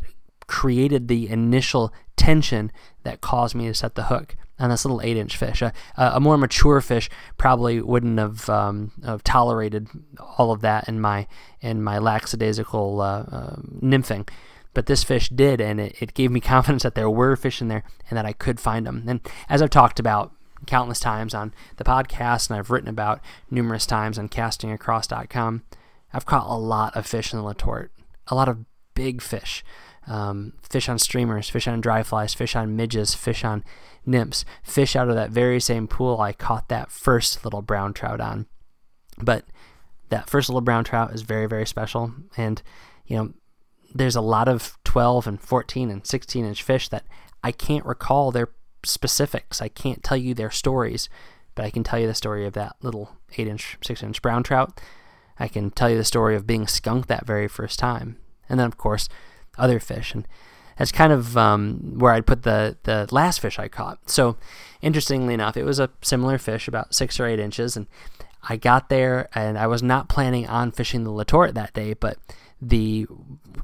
created 0.47 1.07
the 1.07 1.29
initial 1.29 1.93
tension 2.15 2.71
that 3.03 3.21
caused 3.21 3.55
me 3.55 3.67
to 3.67 3.73
set 3.73 3.95
the 3.95 4.03
hook 4.03 4.35
on 4.57 4.69
this 4.69 4.85
little 4.85 5.01
eight 5.01 5.17
inch 5.17 5.35
fish. 5.37 5.61
A, 5.61 5.73
a 5.97 6.19
more 6.19 6.37
mature 6.37 6.81
fish 6.81 7.09
probably 7.37 7.81
wouldn't 7.81 8.17
have, 8.19 8.49
um, 8.49 8.91
have 9.05 9.23
tolerated 9.23 9.87
all 10.37 10.51
of 10.51 10.61
that 10.61 10.87
in 10.87 10.99
my 11.01 11.27
in 11.61 11.83
my 11.83 11.97
lackadaisical 11.97 13.01
uh, 13.01 13.23
uh, 13.23 13.55
nymphing. 13.81 14.27
But 14.73 14.87
this 14.87 15.03
fish 15.03 15.29
did, 15.29 15.61
and 15.61 15.79
it, 15.79 15.95
it 16.01 16.13
gave 16.13 16.31
me 16.31 16.39
confidence 16.41 16.83
that 16.83 16.95
there 16.95 17.09
were 17.09 17.35
fish 17.35 17.61
in 17.61 17.67
there 17.67 17.83
and 18.09 18.17
that 18.17 18.25
I 18.25 18.33
could 18.33 18.59
find 18.59 18.85
them. 18.85 19.03
And 19.07 19.21
as 19.49 19.61
I've 19.61 19.69
talked 19.69 19.99
about 19.99 20.31
countless 20.65 20.99
times 20.99 21.33
on 21.33 21.53
the 21.77 21.83
podcast, 21.83 22.49
and 22.49 22.57
I've 22.57 22.71
written 22.71 22.89
about 22.89 23.21
numerous 23.49 23.85
times 23.85 24.17
on 24.17 24.29
castingacross.com, 24.29 25.63
I've 26.13 26.25
caught 26.25 26.47
a 26.47 26.57
lot 26.57 26.95
of 26.95 27.05
fish 27.05 27.33
in 27.33 27.39
the 27.39 27.45
Letort, 27.45 27.89
a 28.27 28.35
lot 28.35 28.47
of 28.47 28.65
big 28.93 29.21
fish. 29.21 29.63
Um, 30.07 30.53
fish 30.61 30.87
on 30.87 30.99
streamers, 30.99 31.49
fish 31.49 31.67
on 31.67 31.81
dry 31.81 32.03
flies, 32.03 32.33
fish 32.33 32.55
on 32.55 32.75
midges, 32.75 33.15
fish 33.15 33.43
on 33.43 33.63
nymphs, 34.05 34.45
fish 34.63 34.95
out 34.95 35.09
of 35.09 35.15
that 35.15 35.31
very 35.31 35.59
same 35.59 35.87
pool 35.87 36.21
I 36.21 36.31
caught 36.31 36.69
that 36.69 36.91
first 36.91 37.43
little 37.43 37.61
brown 37.61 37.93
trout 37.93 38.21
on. 38.21 38.45
But 39.17 39.45
that 40.09 40.29
first 40.29 40.49
little 40.49 40.61
brown 40.61 40.83
trout 40.83 41.13
is 41.13 41.21
very, 41.21 41.47
very 41.47 41.65
special. 41.65 42.13
And, 42.37 42.61
you 43.05 43.17
know, 43.17 43.33
there's 43.93 44.15
a 44.15 44.21
lot 44.21 44.47
of 44.47 44.77
12 44.83 45.27
and 45.27 45.41
14 45.41 45.89
and 45.89 46.05
16 46.05 46.45
inch 46.45 46.61
fish 46.61 46.89
that 46.89 47.05
I 47.43 47.51
can't 47.51 47.85
recall 47.85 48.31
their 48.31 48.49
specifics. 48.83 49.61
I 49.61 49.69
can't 49.69 50.03
tell 50.03 50.17
you 50.17 50.33
their 50.33 50.51
stories, 50.51 51.09
but 51.55 51.65
I 51.65 51.71
can 51.71 51.83
tell 51.83 51.99
you 51.99 52.07
the 52.07 52.13
story 52.13 52.45
of 52.45 52.53
that 52.53 52.75
little 52.81 53.17
8 53.37 53.47
inch, 53.47 53.77
6 53.81 54.03
inch 54.03 54.21
brown 54.21 54.43
trout. 54.43 54.79
I 55.39 55.47
can 55.47 55.71
tell 55.71 55.89
you 55.89 55.97
the 55.97 56.03
story 56.03 56.35
of 56.35 56.47
being 56.47 56.67
skunked 56.67 57.07
that 57.09 57.25
very 57.25 57.47
first 57.47 57.79
time. 57.79 58.17
And 58.47 58.59
then, 58.59 58.67
of 58.67 58.77
course, 58.77 59.09
other 59.57 59.79
fish. 59.79 60.13
And 60.13 60.27
that's 60.77 60.91
kind 60.91 61.13
of 61.13 61.37
um, 61.37 61.99
where 61.99 62.13
I'd 62.13 62.27
put 62.27 62.43
the, 62.43 62.77
the 62.83 63.07
last 63.11 63.39
fish 63.39 63.57
I 63.59 63.67
caught. 63.67 64.09
So, 64.09 64.37
interestingly 64.81 65.33
enough, 65.33 65.57
it 65.57 65.63
was 65.63 65.79
a 65.79 65.89
similar 66.01 66.37
fish, 66.37 66.67
about 66.67 66.93
six 66.93 67.19
or 67.19 67.25
eight 67.25 67.39
inches. 67.39 67.77
And 67.77 67.87
I 68.47 68.57
got 68.57 68.89
there 68.89 69.29
and 69.33 69.57
I 69.57 69.67
was 69.67 69.81
not 69.81 70.09
planning 70.09 70.47
on 70.47 70.71
fishing 70.71 71.03
the 71.03 71.11
Letort 71.11 71.53
that 71.53 71.73
day, 71.73 71.93
but 71.93 72.17
the 72.61 73.05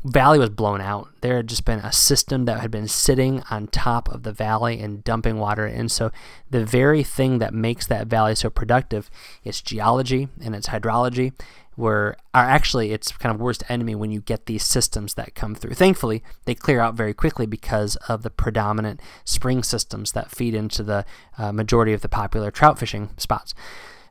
valley 0.03 0.37
was 0.37 0.49
blown 0.49 0.81
out. 0.81 1.09
There 1.21 1.37
had 1.37 1.47
just 1.47 1.65
been 1.65 1.79
a 1.79 1.91
system 1.91 2.45
that 2.45 2.59
had 2.59 2.71
been 2.71 2.87
sitting 2.87 3.41
on 3.49 3.67
top 3.67 4.09
of 4.09 4.23
the 4.23 4.33
valley 4.33 4.79
and 4.79 5.03
dumping 5.03 5.37
water 5.37 5.65
in. 5.65 5.89
So 5.89 6.11
the 6.49 6.65
very 6.65 7.03
thing 7.03 7.39
that 7.39 7.53
makes 7.53 7.87
that 7.87 8.07
valley 8.07 8.35
so 8.35 8.49
productive, 8.49 9.09
is 9.43 9.61
geology 9.61 10.27
and 10.43 10.55
its 10.55 10.67
hydrology, 10.67 11.33
were 11.77 12.15
are 12.33 12.43
actually 12.45 12.91
its 12.91 13.11
kind 13.11 13.33
of 13.33 13.41
worst 13.41 13.63
enemy 13.69 13.95
when 13.95 14.11
you 14.11 14.21
get 14.21 14.45
these 14.45 14.63
systems 14.63 15.13
that 15.15 15.35
come 15.35 15.55
through. 15.55 15.73
Thankfully, 15.73 16.23
they 16.45 16.55
clear 16.55 16.79
out 16.79 16.95
very 16.95 17.13
quickly 17.13 17.45
because 17.45 17.95
of 18.07 18.23
the 18.23 18.29
predominant 18.29 19.01
spring 19.23 19.63
systems 19.63 20.11
that 20.11 20.31
feed 20.31 20.53
into 20.53 20.83
the 20.83 21.05
uh, 21.37 21.51
majority 21.51 21.93
of 21.93 22.01
the 22.01 22.09
popular 22.09 22.51
trout 22.51 22.77
fishing 22.77 23.09
spots. 23.17 23.53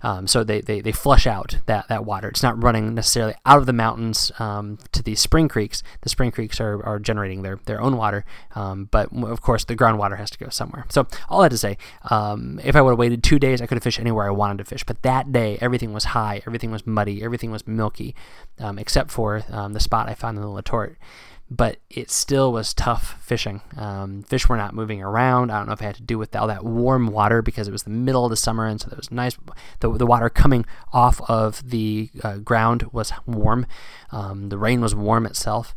Um, 0.02 0.26
so 0.26 0.44
they, 0.44 0.60
they, 0.60 0.80
they 0.80 0.92
flush 0.92 1.26
out 1.26 1.58
that, 1.66 1.88
that 1.88 2.04
water. 2.04 2.28
It's 2.28 2.42
not 2.42 2.62
running 2.62 2.94
necessarily 2.94 3.34
out 3.44 3.58
of 3.58 3.66
the 3.66 3.72
mountains 3.72 4.32
um, 4.38 4.78
to 4.92 5.02
these 5.02 5.20
spring 5.20 5.48
creeks. 5.48 5.82
The 6.02 6.08
spring 6.08 6.30
creeks 6.30 6.60
are, 6.60 6.84
are 6.84 6.98
generating 6.98 7.42
their, 7.42 7.60
their 7.66 7.80
own 7.80 7.96
water, 7.96 8.24
um, 8.54 8.88
but 8.90 9.12
of 9.12 9.40
course 9.40 9.64
the 9.64 9.76
groundwater 9.76 10.18
has 10.18 10.30
to 10.30 10.38
go 10.38 10.48
somewhere. 10.48 10.86
So 10.88 11.06
all 11.28 11.42
that 11.42 11.50
to 11.50 11.58
say, 11.58 11.76
um, 12.10 12.60
if 12.64 12.76
I 12.76 12.80
would 12.80 12.92
have 12.92 12.98
waited 12.98 13.22
two 13.22 13.38
days, 13.38 13.60
I 13.60 13.66
could 13.66 13.76
have 13.76 13.82
fished 13.82 14.00
anywhere 14.00 14.26
I 14.26 14.30
wanted 14.30 14.58
to 14.58 14.64
fish. 14.64 14.84
But 14.84 15.02
that 15.02 15.32
day, 15.32 15.58
everything 15.60 15.92
was 15.92 16.04
high, 16.04 16.42
everything 16.46 16.70
was 16.70 16.86
muddy, 16.86 17.22
everything 17.22 17.50
was 17.50 17.66
milky, 17.66 18.14
um, 18.58 18.78
except 18.78 19.10
for 19.10 19.42
um, 19.50 19.72
the 19.72 19.80
spot 19.80 20.08
I 20.08 20.14
found 20.14 20.36
in 20.36 20.42
the 20.42 20.48
Letort 20.48 20.96
but 21.50 21.78
it 21.90 22.10
still 22.10 22.52
was 22.52 22.72
tough 22.72 23.16
fishing. 23.20 23.60
Um, 23.76 24.22
fish 24.22 24.48
were 24.48 24.56
not 24.56 24.72
moving 24.72 25.02
around. 25.02 25.50
I 25.50 25.58
don't 25.58 25.66
know 25.66 25.72
if 25.72 25.82
it 25.82 25.86
had 25.86 25.94
to 25.96 26.02
do 26.02 26.16
with 26.16 26.34
all 26.36 26.46
that 26.46 26.64
warm 26.64 27.08
water 27.08 27.42
because 27.42 27.66
it 27.66 27.72
was 27.72 27.82
the 27.82 27.90
middle 27.90 28.24
of 28.24 28.30
the 28.30 28.36
summer, 28.36 28.66
and 28.66 28.80
so 28.80 28.88
it 28.92 28.96
was 28.96 29.10
nice. 29.10 29.36
The, 29.80 29.90
the 29.90 30.06
water 30.06 30.30
coming 30.30 30.64
off 30.92 31.20
of 31.28 31.68
the 31.68 32.10
uh, 32.22 32.36
ground 32.38 32.84
was 32.92 33.12
warm. 33.26 33.66
Um, 34.12 34.48
the 34.48 34.58
rain 34.58 34.80
was 34.80 34.94
warm 34.94 35.26
itself. 35.26 35.74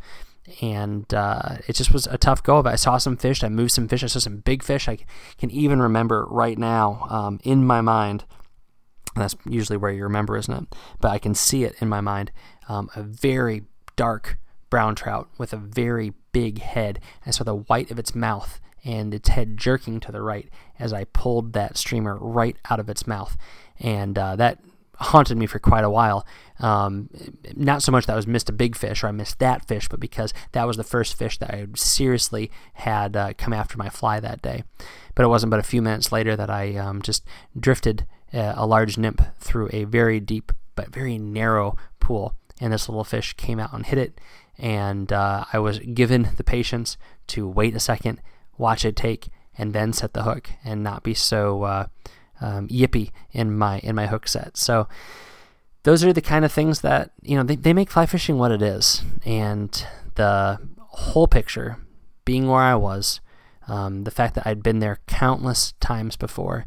And 0.61 1.11
uh, 1.13 1.57
it 1.67 1.73
just 1.77 1.93
was 1.93 2.05
a 2.05 2.17
tough 2.17 2.43
go 2.43 2.57
But. 2.57 2.73
I 2.73 2.75
saw 2.75 2.97
some 2.97 3.15
fish. 3.15 3.43
I 3.45 3.49
moved 3.49 3.71
some 3.71 3.87
fish. 3.87 4.03
I 4.03 4.07
saw 4.07 4.19
some 4.19 4.39
big 4.39 4.61
fish. 4.61 4.89
I 4.89 4.97
can 5.37 5.49
even 5.49 5.81
remember 5.81 6.25
right 6.29 6.57
now 6.57 7.07
um, 7.09 7.39
in 7.43 7.65
my 7.65 7.79
mind. 7.79 8.25
That's 9.15 9.35
usually 9.45 9.77
where 9.77 9.91
you 9.91 10.03
remember, 10.03 10.35
isn't 10.35 10.53
it? 10.53 10.75
But 10.99 11.11
I 11.11 11.17
can 11.17 11.33
see 11.33 11.63
it 11.63 11.75
in 11.79 11.87
my 11.87 12.01
mind. 12.01 12.31
Um, 12.67 12.89
a 12.93 13.03
very 13.03 13.63
dark 13.95 14.37
brown 14.73 14.95
trout 14.95 15.29
with 15.37 15.53
a 15.53 15.57
very 15.57 16.13
big 16.31 16.59
head. 16.59 16.99
I 17.27 17.29
saw 17.29 17.43
the 17.43 17.53
white 17.53 17.91
of 17.91 17.99
its 17.99 18.15
mouth 18.15 18.59
and 18.83 19.13
its 19.13 19.29
head 19.29 19.55
jerking 19.55 19.99
to 19.99 20.11
the 20.11 20.19
right 20.19 20.49
as 20.79 20.91
I 20.91 21.03
pulled 21.03 21.53
that 21.53 21.77
streamer 21.77 22.17
right 22.17 22.57
out 22.71 22.79
of 22.79 22.89
its 22.89 23.05
mouth. 23.05 23.37
And 23.79 24.17
uh, 24.17 24.35
that 24.37 24.57
haunted 24.95 25.37
me 25.37 25.45
for 25.45 25.59
quite 25.59 25.83
a 25.83 25.91
while. 25.91 26.25
Um, 26.59 27.07
not 27.55 27.83
so 27.83 27.91
much 27.91 28.07
that 28.07 28.13
I 28.13 28.15
was 28.15 28.25
missed 28.25 28.49
a 28.49 28.51
big 28.51 28.75
fish 28.75 29.03
or 29.03 29.09
I 29.09 29.11
missed 29.11 29.37
that 29.37 29.67
fish, 29.67 29.87
but 29.87 29.99
because 29.99 30.33
that 30.53 30.65
was 30.65 30.77
the 30.77 30.83
first 30.83 31.19
fish 31.19 31.37
that 31.37 31.53
I 31.53 31.67
seriously 31.75 32.49
had 32.73 33.15
uh, 33.15 33.33
come 33.37 33.53
after 33.53 33.77
my 33.77 33.89
fly 33.89 34.19
that 34.21 34.41
day. 34.41 34.63
But 35.13 35.23
it 35.23 35.29
wasn't 35.29 35.51
but 35.51 35.59
a 35.59 35.69
few 35.71 35.83
minutes 35.83 36.11
later 36.11 36.35
that 36.35 36.49
I 36.49 36.77
um, 36.77 37.03
just 37.03 37.27
drifted 37.59 38.07
uh, 38.33 38.53
a 38.55 38.65
large 38.65 38.97
nymph 38.97 39.21
through 39.39 39.69
a 39.71 39.83
very 39.83 40.19
deep 40.19 40.51
but 40.75 40.87
very 40.87 41.19
narrow 41.19 41.77
pool. 41.99 42.33
And 42.59 42.73
this 42.73 42.89
little 42.89 43.03
fish 43.03 43.33
came 43.33 43.59
out 43.59 43.71
and 43.71 43.85
hit 43.85 43.99
it 43.99 44.19
and 44.57 45.11
uh, 45.11 45.45
I 45.51 45.59
was 45.59 45.79
given 45.79 46.29
the 46.37 46.43
patience 46.43 46.97
to 47.27 47.47
wait 47.47 47.75
a 47.75 47.79
second, 47.79 48.21
watch 48.57 48.85
it 48.85 48.95
take, 48.95 49.29
and 49.57 49.73
then 49.73 49.93
set 49.93 50.13
the 50.13 50.23
hook, 50.23 50.49
and 50.63 50.83
not 50.83 51.03
be 51.03 51.13
so 51.13 51.63
uh, 51.63 51.87
um, 52.41 52.67
yippy 52.67 53.11
in 53.31 53.55
my 53.55 53.79
in 53.79 53.95
my 53.95 54.07
hook 54.07 54.27
set. 54.27 54.57
So 54.57 54.87
those 55.83 56.03
are 56.03 56.13
the 56.13 56.21
kind 56.21 56.45
of 56.45 56.51
things 56.51 56.81
that 56.81 57.11
you 57.21 57.35
know 57.35 57.43
they, 57.43 57.55
they 57.55 57.73
make 57.73 57.91
fly 57.91 58.05
fishing 58.05 58.37
what 58.37 58.51
it 58.51 58.61
is, 58.61 59.03
and 59.25 59.85
the 60.15 60.59
whole 60.79 61.27
picture 61.27 61.77
being 62.25 62.47
where 62.47 62.61
I 62.61 62.75
was, 62.75 63.19
um, 63.67 64.03
the 64.03 64.11
fact 64.11 64.35
that 64.35 64.47
I'd 64.47 64.63
been 64.63 64.79
there 64.79 64.99
countless 65.07 65.73
times 65.79 66.15
before, 66.15 66.65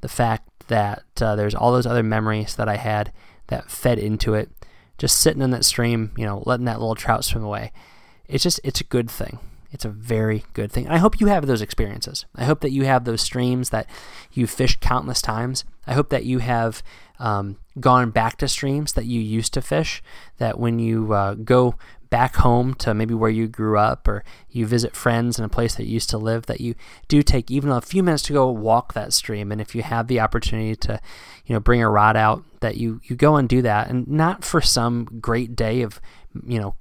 the 0.00 0.08
fact 0.08 0.48
that 0.68 1.04
uh, 1.20 1.36
there's 1.36 1.54
all 1.54 1.72
those 1.72 1.86
other 1.86 2.02
memories 2.02 2.56
that 2.56 2.68
I 2.68 2.76
had 2.76 3.12
that 3.48 3.70
fed 3.70 3.98
into 3.98 4.34
it, 4.34 4.50
just 4.98 5.18
sitting 5.18 5.42
in 5.42 5.50
that 5.50 5.64
stream, 5.64 6.12
you 6.16 6.24
know, 6.24 6.42
letting 6.46 6.66
that 6.66 6.80
little 6.80 6.94
trout 6.94 7.24
swim 7.24 7.44
away. 7.44 7.72
It's 8.28 8.42
just, 8.42 8.60
it's 8.64 8.80
a 8.80 8.84
good 8.84 9.10
thing. 9.10 9.38
It's 9.70 9.84
a 9.84 9.90
very 9.90 10.44
good 10.52 10.70
thing. 10.70 10.88
I 10.88 10.98
hope 10.98 11.20
you 11.20 11.26
have 11.26 11.46
those 11.46 11.60
experiences. 11.60 12.26
I 12.36 12.44
hope 12.44 12.60
that 12.60 12.70
you 12.70 12.84
have 12.84 13.04
those 13.04 13.20
streams 13.20 13.70
that 13.70 13.88
you've 14.32 14.50
fished 14.50 14.80
countless 14.80 15.20
times. 15.20 15.64
I 15.84 15.94
hope 15.94 16.10
that 16.10 16.24
you 16.24 16.38
have 16.38 16.80
um, 17.18 17.56
gone 17.80 18.10
back 18.10 18.38
to 18.38 18.46
streams 18.46 18.92
that 18.92 19.06
you 19.06 19.20
used 19.20 19.52
to 19.54 19.60
fish. 19.60 20.00
That 20.38 20.60
when 20.60 20.78
you 20.78 21.12
uh, 21.12 21.34
go 21.34 21.74
back 22.14 22.36
home 22.36 22.74
to 22.74 22.94
maybe 22.94 23.12
where 23.12 23.28
you 23.28 23.48
grew 23.48 23.76
up 23.76 24.06
or 24.06 24.22
you 24.48 24.64
visit 24.64 24.94
friends 24.94 25.36
in 25.36 25.44
a 25.44 25.48
place 25.48 25.74
that 25.74 25.86
you 25.86 25.94
used 25.94 26.10
to 26.10 26.16
live, 26.16 26.46
that 26.46 26.60
you 26.60 26.76
do 27.08 27.24
take 27.24 27.50
even 27.50 27.70
a 27.70 27.80
few 27.80 28.04
minutes 28.04 28.22
to 28.22 28.32
go 28.32 28.48
walk 28.52 28.94
that 28.94 29.12
stream. 29.12 29.50
And 29.50 29.60
if 29.60 29.74
you 29.74 29.82
have 29.82 30.06
the 30.06 30.20
opportunity 30.20 30.76
to, 30.76 31.00
you 31.44 31.54
know, 31.54 31.58
bring 31.58 31.82
a 31.82 31.90
rod 31.90 32.16
out, 32.16 32.44
that 32.60 32.76
you 32.76 33.00
you 33.02 33.16
go 33.16 33.34
and 33.34 33.48
do 33.48 33.62
that, 33.62 33.90
and 33.90 34.06
not 34.06 34.44
for 34.44 34.60
some 34.60 35.06
great 35.20 35.56
day 35.56 35.82
of 35.82 36.00
you 36.46 36.60
know, 36.60 36.76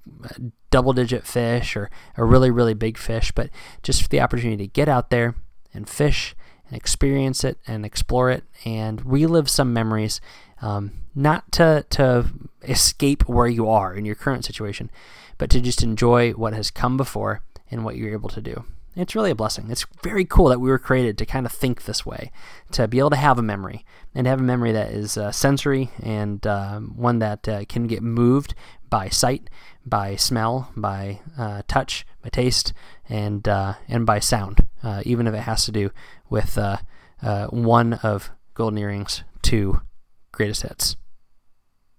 double 0.69 0.93
digit 0.93 1.25
fish 1.25 1.75
or 1.75 1.89
a 2.15 2.23
really, 2.23 2.51
really 2.51 2.75
big 2.75 2.99
fish, 2.99 3.31
but 3.31 3.49
just 3.81 4.03
for 4.03 4.09
the 4.09 4.21
opportunity 4.21 4.67
to 4.67 4.71
get 4.71 4.87
out 4.87 5.09
there 5.09 5.33
and 5.73 5.89
fish 5.89 6.35
and 6.67 6.77
experience 6.77 7.43
it 7.43 7.57
and 7.67 7.85
explore 7.85 8.29
it 8.29 8.43
and 8.65 9.03
relive 9.03 9.49
some 9.49 9.73
memories. 9.73 10.21
Um, 10.61 10.91
not 11.13 11.51
to, 11.53 11.85
to 11.89 12.25
escape 12.63 13.27
where 13.27 13.47
you 13.47 13.67
are 13.67 13.93
in 13.93 14.05
your 14.05 14.15
current 14.15 14.45
situation, 14.45 14.89
but 15.37 15.49
to 15.51 15.61
just 15.61 15.83
enjoy 15.83 16.31
what 16.31 16.53
has 16.53 16.71
come 16.71 16.97
before 16.97 17.41
and 17.69 17.83
what 17.83 17.95
you're 17.95 18.13
able 18.13 18.29
to 18.29 18.41
do. 18.41 18.65
It's 18.95 19.15
really 19.15 19.31
a 19.31 19.35
blessing. 19.35 19.71
It's 19.71 19.87
very 20.03 20.23
cool 20.23 20.49
that 20.49 20.59
we 20.61 20.69
were 20.69 20.77
created 20.77 21.17
to 21.17 21.25
kind 21.25 21.47
of 21.47 21.51
think 21.51 21.85
this 21.85 22.05
way, 22.05 22.31
to 22.73 22.87
be 22.87 22.99
able 22.99 23.09
to 23.09 23.15
have 23.15 23.39
a 23.39 23.43
memory 23.43 23.85
and 24.13 24.27
have 24.27 24.39
a 24.39 24.43
memory 24.43 24.71
that 24.71 24.91
is 24.91 25.17
uh, 25.17 25.31
sensory 25.31 25.89
and 26.01 26.45
uh, 26.45 26.79
one 26.79 27.17
that 27.19 27.47
uh, 27.49 27.65
can 27.67 27.87
get 27.87 28.03
moved 28.03 28.53
by 28.91 29.09
sight, 29.09 29.49
by 29.83 30.15
smell, 30.15 30.71
by 30.77 31.21
uh, 31.39 31.63
touch, 31.67 32.05
by 32.21 32.29
taste, 32.29 32.73
and 33.09 33.47
uh, 33.47 33.73
and 33.87 34.05
by 34.05 34.19
sound, 34.19 34.67
uh, 34.83 35.01
even 35.05 35.25
if 35.25 35.33
it 35.33 35.39
has 35.39 35.65
to 35.65 35.71
do 35.71 35.89
with 36.29 36.59
one 37.49 37.93
of 37.93 38.29
Golden 38.53 38.77
Earrings' 38.77 39.23
two 39.41 39.81
greatest 40.31 40.61
hits. 40.61 40.95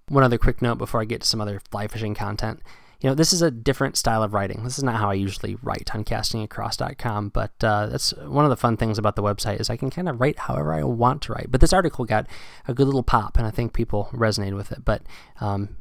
One 0.09 0.23
other 0.23 0.39
quick 0.39 0.63
note 0.63 0.79
before 0.79 1.01
I 1.01 1.07
get 1.07 1.23
to 1.23 1.27
some 1.27 1.41
other 1.41 1.61
fly 1.71 1.89
fishing 1.89 2.15
content 2.15 2.61
you 3.05 3.11
know, 3.11 3.15
this 3.15 3.35
is 3.35 3.43
a 3.43 3.51
different 3.51 3.99
style 3.99 4.23
of 4.23 4.33
writing. 4.33 4.65
This 4.65 4.79
is 4.79 4.83
not 4.83 4.97
how 4.97 5.11
I 5.11 5.13
usually 5.15 5.57
write 5.63 5.95
on 5.95 6.05
castingacross.com, 6.05 7.29
but 7.29 7.53
uh, 7.63 7.89
that's 7.89 8.15
one 8.15 8.47
of 8.47 8.49
the 8.49 8.57
fun 8.57 8.79
things 8.79 8.97
about 8.97 9.15
the 9.15 9.23
website 9.23 9.61
is 9.61 9.69
I 9.69 9.77
can 9.77 9.91
kind 9.91 10.09
of 10.09 10.19
write 10.19 10.39
however 10.39 10.73
I 10.73 10.85
want 10.85 11.21
to 11.23 11.35
write. 11.35 11.51
But 11.51 11.61
this 11.61 11.75
article 11.75 12.07
got 12.07 12.27
a 12.67 12.73
good 12.73 12.87
little 12.87 13.03
pop, 13.03 13.37
and 13.37 13.47
I 13.47 13.51
think 13.51 13.75
people 13.75 14.09
resonated 14.11 14.57
with 14.57 14.73
it. 14.73 14.87
But 14.87 15.03
um, 15.43 15.77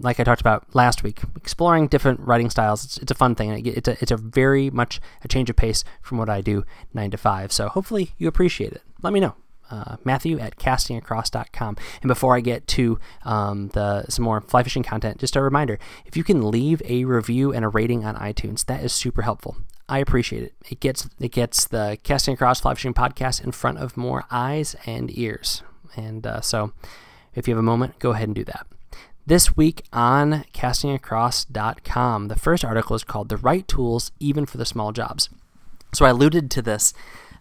like 0.00 0.18
I 0.18 0.24
talked 0.24 0.40
about 0.40 0.74
last 0.74 1.04
week, 1.04 1.20
exploring 1.36 1.86
different 1.86 2.18
writing 2.18 2.50
styles, 2.50 2.84
it's, 2.84 2.96
it's 2.96 3.12
a 3.12 3.14
fun 3.14 3.36
thing. 3.36 3.64
It's 3.64 3.86
a, 3.86 3.96
it's 4.00 4.10
a 4.10 4.16
very 4.16 4.68
much 4.68 5.00
a 5.22 5.28
change 5.28 5.48
of 5.50 5.54
pace 5.54 5.84
from 6.02 6.18
what 6.18 6.28
I 6.28 6.40
do 6.40 6.64
nine 6.92 7.12
to 7.12 7.16
five. 7.16 7.52
So 7.52 7.68
hopefully 7.68 8.14
you 8.18 8.26
appreciate 8.26 8.72
it. 8.72 8.82
Let 9.00 9.12
me 9.12 9.20
know 9.20 9.36
uh, 9.70 9.96
Matthew 10.04 10.38
at 10.38 10.56
castingacross.com. 10.56 11.76
And 12.02 12.08
before 12.08 12.36
I 12.36 12.40
get 12.40 12.66
to 12.68 12.98
um, 13.24 13.68
the 13.68 14.04
some 14.08 14.24
more 14.24 14.40
fly 14.40 14.62
fishing 14.62 14.82
content, 14.82 15.18
just 15.18 15.36
a 15.36 15.42
reminder: 15.42 15.78
if 16.04 16.16
you 16.16 16.24
can 16.24 16.50
leave 16.50 16.82
a 16.84 17.04
review 17.04 17.52
and 17.52 17.64
a 17.64 17.68
rating 17.68 18.04
on 18.04 18.16
iTunes, 18.16 18.64
that 18.66 18.82
is 18.82 18.92
super 18.92 19.22
helpful. 19.22 19.56
I 19.88 19.98
appreciate 19.98 20.42
it. 20.42 20.54
It 20.70 20.80
gets 20.80 21.08
it 21.20 21.32
gets 21.32 21.66
the 21.66 21.98
Casting 22.02 22.34
Across 22.34 22.60
Fly 22.60 22.74
Fishing 22.74 22.94
podcast 22.94 23.42
in 23.42 23.52
front 23.52 23.78
of 23.78 23.96
more 23.96 24.24
eyes 24.30 24.76
and 24.86 25.16
ears. 25.16 25.62
And 25.96 26.26
uh, 26.26 26.40
so, 26.40 26.72
if 27.34 27.46
you 27.46 27.54
have 27.54 27.60
a 27.60 27.62
moment, 27.62 27.98
go 27.98 28.10
ahead 28.10 28.28
and 28.28 28.34
do 28.34 28.44
that. 28.44 28.66
This 29.26 29.56
week 29.56 29.84
on 29.90 30.44
castingacross.com, 30.52 32.28
the 32.28 32.38
first 32.38 32.62
article 32.62 32.94
is 32.94 33.04
called 33.04 33.30
The 33.30 33.38
Right 33.38 33.66
Tools 33.66 34.12
Even 34.20 34.44
for 34.44 34.58
the 34.58 34.66
Small 34.66 34.92
Jobs. 34.92 35.30
So 35.94 36.04
I 36.04 36.10
alluded 36.10 36.50
to 36.50 36.62
this 36.62 36.92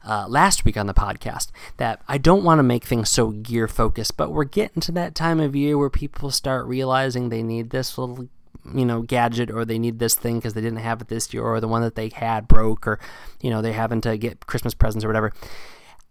uh, 0.05 0.25
last 0.27 0.65
week 0.65 0.77
on 0.77 0.87
the 0.87 0.93
podcast 0.93 1.51
that 1.77 2.01
I 2.07 2.17
don't 2.17 2.43
want 2.43 2.59
to 2.59 2.63
make 2.63 2.85
things 2.85 3.09
so 3.09 3.31
gear 3.31 3.67
focused, 3.67 4.17
but 4.17 4.31
we're 4.31 4.43
getting 4.43 4.81
to 4.81 4.91
that 4.93 5.15
time 5.15 5.39
of 5.39 5.55
year 5.55 5.77
where 5.77 5.89
people 5.89 6.31
start 6.31 6.65
realizing 6.65 7.29
they 7.29 7.43
need 7.43 7.69
this 7.69 7.97
little 7.97 8.27
you 8.73 8.85
know 8.85 9.01
gadget 9.01 9.51
or 9.51 9.65
they 9.65 9.79
need 9.79 9.99
this 9.99 10.15
thing 10.15 10.37
because 10.37 10.53
they 10.53 10.61
didn't 10.61 10.79
have 10.79 11.01
it 11.01 11.07
this 11.07 11.33
year 11.33 11.43
or 11.43 11.59
the 11.59 11.67
one 11.67 11.81
that 11.81 11.95
they 11.95 12.09
had 12.09 12.47
broke 12.47 12.87
or 12.87 12.99
you 13.41 13.49
know 13.49 13.61
they're 13.61 13.73
having 13.73 14.01
to 14.01 14.17
get 14.17 14.45
christmas 14.47 14.73
presents 14.73 15.03
or 15.03 15.07
whatever. 15.07 15.31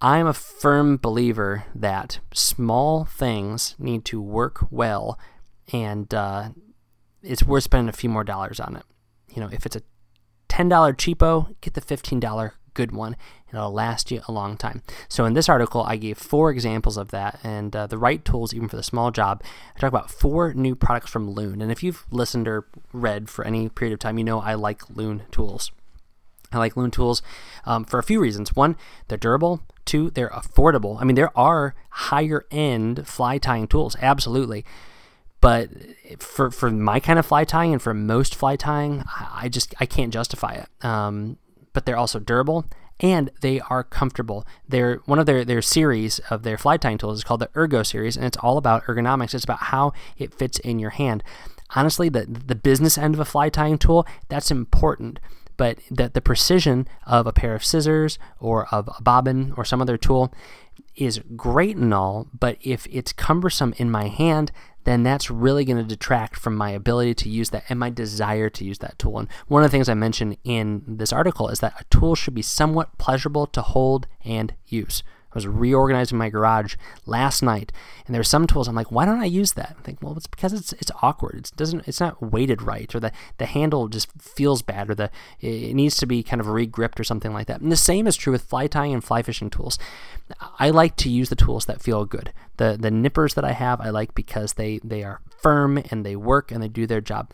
I'm 0.01 0.27
a 0.27 0.35
firm 0.35 0.97
believer 0.97 1.65
that 1.77 2.19
small 2.35 3.05
things 3.05 3.77
need 3.79 4.05
to 4.07 4.21
work 4.21 4.67
well 4.71 5.19
and 5.73 6.13
uh, 6.13 6.51
it's 7.23 7.45
worth 7.45 7.65
spending 7.65 7.89
a 7.89 7.93
few 7.93 8.11
more 8.11 8.25
dollars 8.25 8.59
on 8.59 8.77
it. 8.77 8.85
You 9.35 9.41
know 9.41 9.49
if 9.53 9.65
it's 9.67 9.77
a 9.77 9.83
$10 10.49 10.69
cheapo 10.97 11.55
get 11.63 11.73
the 11.73 11.81
$15 11.81 12.53
good 12.75 12.93
one 12.93 13.17
and 13.49 13.59
it'll 13.59 13.73
last 13.73 14.11
you 14.11 14.23
a 14.27 14.33
long 14.33 14.57
time. 14.57 14.83
So 15.09 15.25
in 15.25 15.35
this 15.35 15.49
article, 15.49 15.83
I 15.83 15.97
gave 15.97 16.19
four 16.19 16.51
examples 16.51 16.97
of 16.97 17.11
that 17.11 17.39
and 17.45 17.75
uh, 17.75 17.87
the 17.87 17.99
right 17.99 18.25
tools 18.25 18.55
even 18.55 18.69
for 18.69 18.77
the 18.77 18.83
small 18.83 19.11
job. 19.11 19.43
I 19.77 19.81
talk 19.81 19.89
about 19.89 20.11
four 20.11 20.55
new 20.55 20.75
products 20.75 21.11
from 21.11 21.31
Loon. 21.31 21.61
And 21.61 21.71
if 21.71 21.83
you've 21.83 22.07
listened 22.11 22.49
or 22.49 22.67
read 22.93 23.29
for 23.29 23.45
any 23.45 23.69
period 23.69 23.93
of 23.93 24.01
time, 24.01 24.19
you 24.19 24.25
know 24.25 24.41
I 24.41 24.55
like 24.55 24.89
Loon 24.91 25.25
tools. 25.31 25.71
I 26.51 26.59
like 26.59 26.77
Loon 26.77 26.91
tools 26.91 27.23
um, 27.65 27.85
for 27.85 27.99
a 27.99 28.03
few 28.03 28.21
reasons. 28.21 28.55
One, 28.55 28.77
they're 29.09 29.19
durable. 29.19 29.63
Two, 29.85 30.11
they're 30.11 30.31
affordable. 30.31 31.01
I 31.01 31.05
mean, 31.05 31.17
there 31.17 31.37
are 31.37 31.75
higher 31.91 32.45
end 32.51 33.07
fly 33.07 33.39
tying 33.39 33.67
tools, 33.67 33.97
absolutely. 34.01 34.65
But 35.41 35.71
for, 36.19 36.51
for 36.53 36.71
my 36.71 37.01
kind 37.01 37.19
of 37.19 37.27
fly 37.27 37.45
tying 37.45 37.73
and 37.73 37.83
for 37.83 37.93
most 37.93 38.35
fly 38.35 38.55
tying, 38.55 39.03
I 39.17 39.49
just 39.49 39.75
I 39.81 39.87
can't 39.87 40.13
justify 40.13 40.53
it. 40.53 40.85
Um, 40.85 41.37
but 41.73 41.87
they're 41.87 41.97
also 41.97 42.19
durable 42.19 42.67
and 43.01 43.31
they 43.41 43.61
are 43.61 43.83
comfortable. 43.83 44.47
They're 44.69 44.97
one 45.07 45.19
of 45.19 45.27
their, 45.27 45.45
their 45.45 45.61
series 45.61 46.21
of 46.31 46.45
their 46.45 46.57
fly 46.57 46.77
tying 46.77 46.99
tools 46.99 47.19
is 47.19 47.25
called 47.25 47.41
the 47.41 47.51
Ergo 47.57 47.83
series, 47.83 48.17
and 48.17 48.25
it's 48.25 48.37
all 48.39 48.57
about 48.57 48.85
ergonomics. 48.85 49.35
It's 49.35 49.45
about 49.45 49.65
how 49.65 49.93
it 50.17 50.33
fits 50.33 50.59
in 50.61 50.79
your 50.79 50.91
hand. 50.91 51.25
Honestly, 51.75 52.09
the 52.09 52.27
the 52.27 52.55
business 52.55 52.97
end 52.97 53.15
of 53.15 53.21
a 53.21 53.25
fly 53.25 53.49
tying 53.49 53.79
tool 53.79 54.07
that's 54.29 54.51
important, 54.51 55.19
but 55.57 55.79
the 55.91 56.11
the 56.11 56.21
precision 56.21 56.87
of 57.07 57.27
a 57.27 57.33
pair 57.33 57.55
of 57.55 57.65
scissors 57.65 58.19
or 58.39 58.67
of 58.73 58.89
a 58.97 59.03
bobbin 59.03 59.53
or 59.57 59.65
some 59.65 59.81
other 59.81 59.97
tool 59.97 60.33
is 60.95 61.21
great 61.35 61.77
and 61.77 61.93
all. 61.95 62.29
But 62.39 62.59
if 62.61 62.87
it's 62.91 63.13
cumbersome 63.13 63.75
in 63.79 63.91
my 63.91 64.09
hand, 64.09 64.53
then 64.85 65.03
that's 65.03 65.31
really 65.31 65.65
going 65.65 65.79
to 65.79 65.85
detract 65.85 66.37
from 66.39 66.57
my 66.57 66.71
ability 66.71 67.15
to 67.15 67.29
use 67.29 67.51
that 67.51 67.65
and 67.69 67.79
my 67.79 67.91
desire 67.91 68.51
to 68.51 68.65
use 68.65 68.79
that 68.79 68.99
tool. 68.99 69.19
And 69.19 69.29
one 69.49 69.63
of 69.63 69.71
the 69.71 69.75
things 69.75 69.89
I 69.89 69.95
mentioned 69.95 70.37
in 70.45 70.83
this 70.87 71.13
article 71.13 71.49
is 71.49 71.61
that 71.61 71.81
a 71.81 71.85
tool 71.85 72.15
should 72.15 72.35
be 72.35 72.43
somewhat 72.43 72.99
pleasurable 72.99 73.47
to 73.49 73.63
hold 73.63 74.07
and 74.25 74.55
use. 74.67 75.03
I 75.33 75.35
was 75.35 75.47
reorganizing 75.47 76.19
my 76.19 76.29
garage 76.29 76.77
last 77.07 77.43
night, 77.43 77.73
and 78.07 78.15
there 78.15 78.21
are 78.21 78.25
some 78.25 78.47
tools 78.47 78.69
I'm 78.69 78.75
like, 78.75 78.93
why 78.93 79.07
don't 79.07 79.21
I 79.21 79.25
use 79.25 79.53
that? 79.55 79.77
I 79.79 79.83
think, 79.83 80.03
well, 80.03 80.17
it's 80.17 80.27
because 80.27 80.53
it's 80.53 80.73
it's 80.75 80.91
awkward. 81.01 81.37
It 81.37 81.57
doesn't 81.57 81.89
it's 81.89 82.01
not 82.01 82.21
weighted 82.21 82.61
right, 82.63 82.95
or 82.95 83.01
the 83.01 83.13
the 83.39 83.47
handle 83.47 83.89
just 83.89 84.11
feels 84.21 84.63
bad, 84.63 84.91
or 84.91 84.95
the 84.95 85.11
it 85.41 85.75
needs 85.75 85.97
to 85.99 86.07
be 86.07 86.23
kind 86.23 86.41
of 86.41 86.49
re-gripped 86.49 87.01
or 87.01 87.05
something 87.05 87.33
like 87.33 87.47
that. 87.47 87.61
And 87.61 87.73
the 87.73 87.77
same 87.77 88.07
is 88.07 88.17
true 88.17 88.33
with 88.33 88.45
fly 88.45 88.67
tying 88.67 88.93
and 88.93 89.03
fly 89.03 89.23
fishing 89.23 89.51
tools. 89.51 89.79
I 90.59 90.71
like 90.71 90.97
to 90.97 91.11
use 91.11 91.29
the 91.29 91.37
tools 91.37 91.65
that 91.67 91.83
feel 91.83 92.05
good. 92.05 92.33
The 92.59 92.77
the 92.79 92.91
nippers 92.91 93.35
that 93.35 93.45
I 93.45 93.53
have, 93.53 93.81
I 93.81 93.91
like 93.91 94.15
because 94.15 94.55
they 94.55 94.81
they 94.85 95.03
are 95.03 95.21
firm 95.41 95.83
and 95.91 96.05
they 96.05 96.17
work 96.17 96.53
and 96.53 96.63
they 96.63 96.69
do 96.69 96.87
their 96.87 97.01
job. 97.01 97.31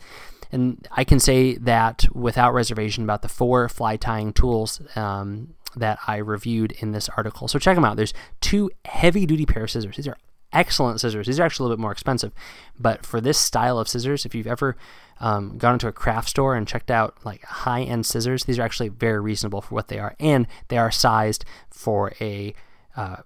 And 0.51 0.87
I 0.91 1.03
can 1.03 1.19
say 1.19 1.55
that 1.57 2.07
without 2.11 2.53
reservation 2.53 3.03
about 3.03 3.21
the 3.21 3.29
four 3.29 3.69
fly 3.69 3.97
tying 3.97 4.33
tools 4.33 4.81
um, 4.95 5.53
that 5.75 5.99
I 6.07 6.17
reviewed 6.17 6.71
in 6.73 6.91
this 6.91 7.09
article. 7.09 7.47
So 7.47 7.59
check 7.59 7.75
them 7.75 7.85
out. 7.85 7.97
There's 7.97 8.13
two 8.41 8.69
heavy 8.85 9.25
duty 9.25 9.45
pair 9.45 9.63
of 9.63 9.71
scissors. 9.71 9.97
These 9.97 10.07
are 10.07 10.17
excellent 10.51 10.99
scissors. 10.99 11.27
These 11.27 11.39
are 11.39 11.43
actually 11.43 11.63
a 11.63 11.67
little 11.67 11.77
bit 11.77 11.81
more 11.81 11.91
expensive, 11.91 12.33
but 12.79 13.05
for 13.05 13.21
this 13.21 13.37
style 13.37 13.77
of 13.77 13.87
scissors, 13.87 14.25
if 14.25 14.33
you've 14.33 14.47
ever 14.47 14.75
um, 15.19 15.57
gone 15.57 15.73
into 15.73 15.87
a 15.87 15.91
craft 15.91 16.29
store 16.29 16.55
and 16.55 16.67
checked 16.67 16.89
out 16.89 17.17
like 17.23 17.43
high 17.43 17.81
end 17.81 18.05
scissors, 18.05 18.45
these 18.45 18.57
are 18.57 18.63
actually 18.63 18.89
very 18.89 19.19
reasonable 19.19 19.61
for 19.61 19.75
what 19.75 19.89
they 19.89 19.99
are, 19.99 20.15
and 20.19 20.47
they 20.69 20.77
are 20.77 20.91
sized 20.91 21.45
for 21.69 22.13
a 22.19 22.53
uh, 22.95 23.17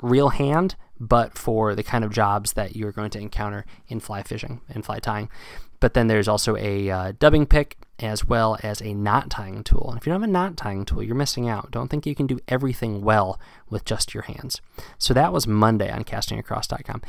real 0.00 0.30
hand, 0.30 0.76
but 1.08 1.36
for 1.36 1.74
the 1.74 1.82
kind 1.82 2.04
of 2.04 2.12
jobs 2.12 2.52
that 2.52 2.76
you're 2.76 2.92
going 2.92 3.10
to 3.10 3.18
encounter 3.18 3.66
in 3.88 3.98
fly 3.98 4.22
fishing 4.22 4.60
and 4.68 4.84
fly 4.84 5.00
tying. 5.00 5.28
But 5.80 5.94
then 5.94 6.06
there's 6.06 6.28
also 6.28 6.56
a 6.56 6.90
uh, 6.90 7.12
dubbing 7.18 7.46
pick 7.46 7.76
as 7.98 8.24
well 8.24 8.56
as 8.62 8.80
a 8.80 8.94
knot 8.94 9.30
tying 9.30 9.64
tool. 9.64 9.88
And 9.88 9.98
if 9.98 10.06
you 10.06 10.12
don't 10.12 10.20
have 10.20 10.28
a 10.28 10.32
knot 10.32 10.56
tying 10.56 10.84
tool, 10.84 11.02
you're 11.02 11.16
missing 11.16 11.48
out. 11.48 11.72
Don't 11.72 11.88
think 11.88 12.06
you 12.06 12.14
can 12.14 12.28
do 12.28 12.38
everything 12.46 13.02
well 13.02 13.40
with 13.68 13.84
just 13.84 14.14
your 14.14 14.22
hands. 14.22 14.60
So 14.96 15.12
that 15.12 15.32
was 15.32 15.48
Monday 15.48 15.90
on 15.90 16.04
castingacross.com. 16.04 17.02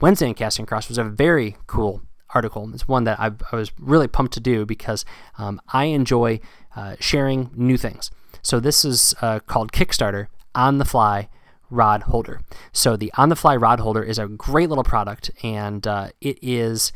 Wednesday 0.00 0.28
on 0.28 0.34
Casting 0.34 0.64
Across 0.64 0.88
was 0.88 0.98
a 0.98 1.04
very 1.04 1.56
cool 1.66 2.02
article. 2.34 2.70
It's 2.72 2.86
one 2.86 3.04
that 3.04 3.18
I've, 3.18 3.42
i 3.50 3.56
was 3.56 3.72
really 3.80 4.08
pumped 4.08 4.34
to 4.34 4.40
do 4.40 4.64
because 4.64 5.04
um, 5.38 5.60
I 5.72 5.86
enjoy 5.86 6.40
uh, 6.76 6.96
sharing 7.00 7.50
new 7.54 7.76
things. 7.76 8.12
So 8.42 8.60
this 8.60 8.84
is 8.84 9.14
uh, 9.22 9.40
called 9.40 9.72
Kickstarter 9.72 10.28
on 10.54 10.78
the 10.78 10.84
fly 10.84 11.28
rod 11.70 12.02
holder. 12.02 12.40
So 12.72 12.96
the 12.96 13.12
on 13.16 13.28
the 13.28 13.36
fly 13.36 13.56
rod 13.56 13.80
holder 13.80 14.02
is 14.02 14.18
a 14.18 14.26
great 14.28 14.68
little 14.68 14.84
product, 14.84 15.30
and 15.42 15.86
uh, 15.86 16.08
it 16.20 16.38
is 16.42 16.92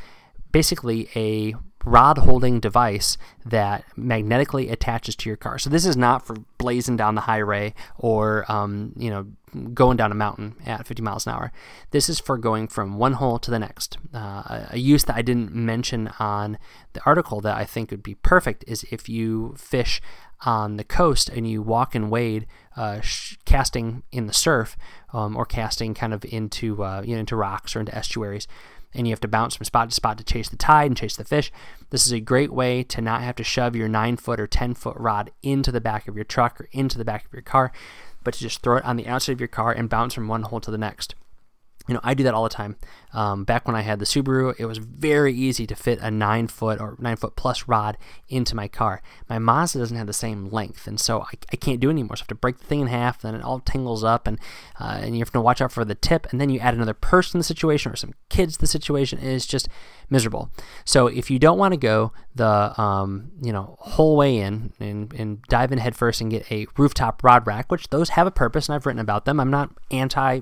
basically 0.53 1.09
a 1.15 1.55
rod 1.85 2.19
holding 2.19 2.61
device 2.61 3.17
that 3.47 3.85
magnetically 3.97 4.69
attaches 4.69 5.17
to 5.17 5.31
your 5.31 5.37
car. 5.37 5.59
So 5.59 5.71
this 5.71 5.87
is 5.87 5.97
not 5.97 6.27
for 6.27 6.37
blazing 6.59 6.97
down 6.97 7.15
the 7.15 7.23
highway 7.23 7.75
or 7.97 8.45
um, 8.51 8.93
you 8.97 9.11
know 9.11 9.27
going 9.73 9.97
down 9.97 10.13
a 10.13 10.15
mountain 10.15 10.57
at 10.67 10.87
50 10.87 11.03
miles 11.03 11.27
an 11.27 11.33
hour. 11.33 11.53
This 11.91 12.09
is 12.09 12.21
for 12.21 12.37
going 12.37 12.69
from 12.69 12.99
one 12.99 13.15
hole 13.15 13.39
to 13.39 13.51
the 13.51 13.59
next. 13.59 13.97
Uh, 14.13 14.67
a 14.71 14.79
use 14.79 15.05
that 15.05 15.17
I 15.17 15.23
didn't 15.23 15.55
mention 15.55 16.09
on 16.19 16.59
the 16.93 17.03
article 17.05 17.41
that 17.41 17.57
I 17.57 17.65
think 17.65 17.91
would 17.91 18.03
be 18.03 18.15
perfect 18.17 18.65
is 18.67 18.85
if 18.91 19.09
you 19.09 19.55
fish 19.57 20.03
on 20.45 20.77
the 20.77 20.85
coast 20.85 21.29
and 21.29 21.49
you 21.49 21.63
walk 21.63 21.95
and 21.95 22.11
wade, 22.11 22.47
uh, 22.77 23.01
sh- 23.01 23.37
casting 23.45 24.03
in 24.13 24.27
the 24.27 24.33
surf 24.33 24.77
um, 25.13 25.37
or 25.37 25.45
casting 25.45 25.95
kind 25.95 26.15
of 26.15 26.25
into 26.27 26.83
uh, 26.85 27.03
you 27.05 27.15
know 27.15 27.21
into 27.21 27.35
rocks 27.35 27.75
or 27.75 27.81
into 27.81 27.95
estuaries 27.95 28.47
and 28.95 29.07
you 29.07 29.13
have 29.13 29.21
to 29.21 29.29
bounce 29.29 29.55
from 29.55 29.65
spot 29.65 29.89
to 29.89 29.95
spot 29.95 30.19
to 30.19 30.25
chase 30.25 30.49
the 30.49 30.57
tide 30.57 30.87
and 30.87 30.97
chase 30.97 31.17
the 31.17 31.25
fish. 31.25 31.53
This 31.91 32.07
is 32.07 32.13
a 32.13 32.21
great 32.21 32.53
way 32.53 32.83
to 32.85 33.01
not 33.01 33.23
have 33.23 33.37
to 33.37 33.45
shove 33.45 33.77
your 33.77 33.89
9 33.89 34.17
foot 34.17 34.41
or 34.41 34.47
10 34.47 34.75
foot 34.75 34.97
rod 34.99 35.31
into 35.43 35.71
the 35.71 35.81
back 35.81 36.09
of 36.09 36.17
your 36.17 36.25
truck 36.25 36.61
or 36.61 36.69
into 36.73 36.99
the 36.99 37.05
back 37.05 37.27
of 37.27 37.33
your 37.33 37.43
car, 37.43 37.73
but 38.25 38.35
to 38.35 38.41
just 38.41 38.63
throw 38.63 38.77
it 38.77 38.85
on 38.85 38.97
the 38.97 39.07
outside 39.07 39.33
of 39.33 39.41
your 39.41 39.49
car 39.49 39.73
and 39.73 39.89
bounce 39.89 40.15
from 40.15 40.29
one 40.29 40.43
hole 40.43 40.61
to 40.61 40.71
the 40.71 40.79
next. 40.79 41.15
You 41.89 41.95
know, 41.95 42.01
I 42.05 42.15
do 42.15 42.23
that 42.25 42.35
all 42.35 42.45
the 42.45 42.51
time. 42.51 42.77
Um, 43.15 43.45
back 43.45 43.67
when 43.67 43.75
I 43.75 43.81
had 43.81 43.99
the 43.99 44.05
Subaru, 44.05 44.55
it 44.59 44.67
was 44.67 44.77
very 44.77 45.33
easy 45.33 45.67
to 45.67 45.75
fit 45.75 45.99
a 46.01 46.11
nine 46.11 46.47
foot 46.47 46.79
or 46.81 46.97
nine 46.99 47.17
foot 47.17 47.35
plus 47.35 47.67
rod 47.67 47.97
into 48.29 48.55
my 48.55 48.69
car. 48.69 49.01
My 49.29 49.39
Mazda 49.39 49.79
doesn't 49.79 49.97
have 49.97 50.07
the 50.07 50.13
same 50.13 50.51
length, 50.51 50.87
and 50.87 51.01
so 51.01 51.23
I, 51.23 51.31
I 51.51 51.57
can't 51.57 51.81
do 51.81 51.89
it 51.89 51.93
anymore. 51.93 52.17
So 52.17 52.21
I 52.21 52.25
have 52.25 52.29
to 52.29 52.35
break 52.35 52.59
the 52.59 52.67
thing 52.67 52.81
in 52.81 52.89
half, 52.89 53.23
then 53.23 53.35
it 53.35 53.43
all 53.43 53.61
tingles 53.61 54.05
up, 54.05 54.27
and 54.27 54.39
uh, 54.79 55.01
and 55.03 55.15
you 55.15 55.21
have 55.21 55.33
to 55.33 55.41
watch 55.41 55.63
out 55.63 55.73
for 55.73 55.85
the 55.85 55.95
tip, 55.95 56.27
and 56.31 56.41
then 56.41 56.51
you 56.51 56.61
add 56.61 56.75
another 56.75 56.95
person 56.95 57.33
to 57.33 57.39
the 57.39 57.45
situation 57.45 57.91
or 57.91 57.97
some 57.97 58.13
kids 58.29 58.55
to 58.55 58.61
the 58.61 58.67
situation. 58.67 59.19
It 59.19 59.33
is 59.33 59.47
just 59.47 59.69
miserable. 60.11 60.51
So 60.85 61.07
if 61.07 61.31
you 61.31 61.39
don't 61.39 61.59
want 61.59 61.73
to 61.73 61.79
go 61.79 62.13
the 62.35 62.79
um, 62.81 63.33
you 63.43 63.53
know 63.53 63.77
whole 63.81 64.17
way 64.17 64.37
in 64.37 64.73
and, 64.79 65.13
and 65.15 65.43
dive 65.45 65.73
in 65.73 65.79
headfirst 65.79 66.21
and 66.21 66.31
get 66.31 66.51
a 66.53 66.67
rooftop 66.77 67.25
rod 67.25 67.47
rack, 67.47 67.71
which 67.71 67.89
those 67.89 68.11
have 68.11 68.27
a 68.27 68.31
purpose, 68.31 68.69
and 68.69 68.77
I've 68.77 68.85
written 68.85 69.01
about 69.01 69.25
them. 69.25 69.41
I'm 69.41 69.51
not 69.51 69.71
anti 69.91 70.41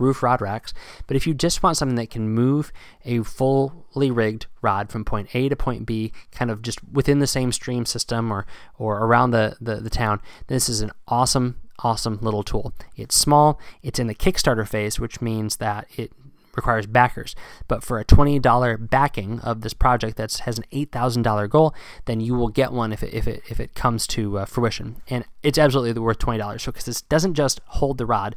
roof 0.00 0.22
rod 0.22 0.40
racks. 0.40 0.72
But 1.06 1.16
if 1.16 1.26
you 1.26 1.34
just 1.34 1.62
want 1.62 1.76
something 1.76 1.96
that 1.96 2.10
can 2.10 2.28
move 2.28 2.72
a 3.04 3.22
fully 3.22 4.10
rigged 4.10 4.46
rod 4.62 4.90
from 4.90 5.04
point 5.04 5.34
A 5.34 5.48
to 5.48 5.56
point 5.56 5.86
B, 5.86 6.12
kind 6.32 6.50
of 6.50 6.62
just 6.62 6.80
within 6.90 7.18
the 7.18 7.26
same 7.26 7.52
stream 7.52 7.84
system 7.84 8.32
or, 8.32 8.46
or 8.78 8.98
around 8.98 9.30
the, 9.30 9.56
the, 9.60 9.76
the 9.76 9.90
town, 9.90 10.20
this 10.48 10.68
is 10.68 10.80
an 10.80 10.90
awesome, 11.08 11.60
awesome 11.80 12.18
little 12.20 12.42
tool. 12.42 12.72
It's 12.96 13.16
small, 13.16 13.60
it's 13.82 13.98
in 13.98 14.06
the 14.06 14.14
Kickstarter 14.14 14.66
phase, 14.66 14.98
which 14.98 15.20
means 15.20 15.56
that 15.56 15.86
it 15.96 16.12
requires 16.56 16.86
backers. 16.86 17.34
But 17.68 17.82
for 17.82 17.98
a 17.98 18.04
$20 18.04 18.90
backing 18.90 19.40
of 19.40 19.60
this 19.60 19.74
project 19.74 20.16
that 20.16 20.32
has 20.38 20.58
an 20.58 20.64
$8,000 20.72 21.48
goal, 21.48 21.74
then 22.04 22.20
you 22.20 22.34
will 22.34 22.48
get 22.48 22.72
one 22.72 22.92
if 22.92 23.02
it, 23.02 23.14
if 23.14 23.26
it, 23.26 23.42
if 23.48 23.60
it 23.60 23.74
comes 23.74 24.06
to 24.08 24.38
uh, 24.38 24.44
fruition. 24.44 24.96
And 25.08 25.24
it's 25.42 25.58
absolutely 25.58 26.00
worth 26.00 26.18
$20. 26.18 26.60
So, 26.60 26.72
because 26.72 26.86
this 26.86 27.02
doesn't 27.02 27.34
just 27.34 27.60
hold 27.66 27.98
the 27.98 28.06
rod, 28.06 28.36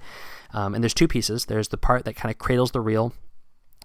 um, 0.54 0.76
and 0.76 0.84
there's 0.84 0.94
two 0.94 1.08
pieces. 1.08 1.46
There's 1.46 1.70
the 1.70 1.78
part 1.78 2.06
that 2.06 2.16
kind 2.16 2.32
of 2.32 2.38
cradles 2.38 2.72
the 2.72 2.82
reel, 2.82 3.14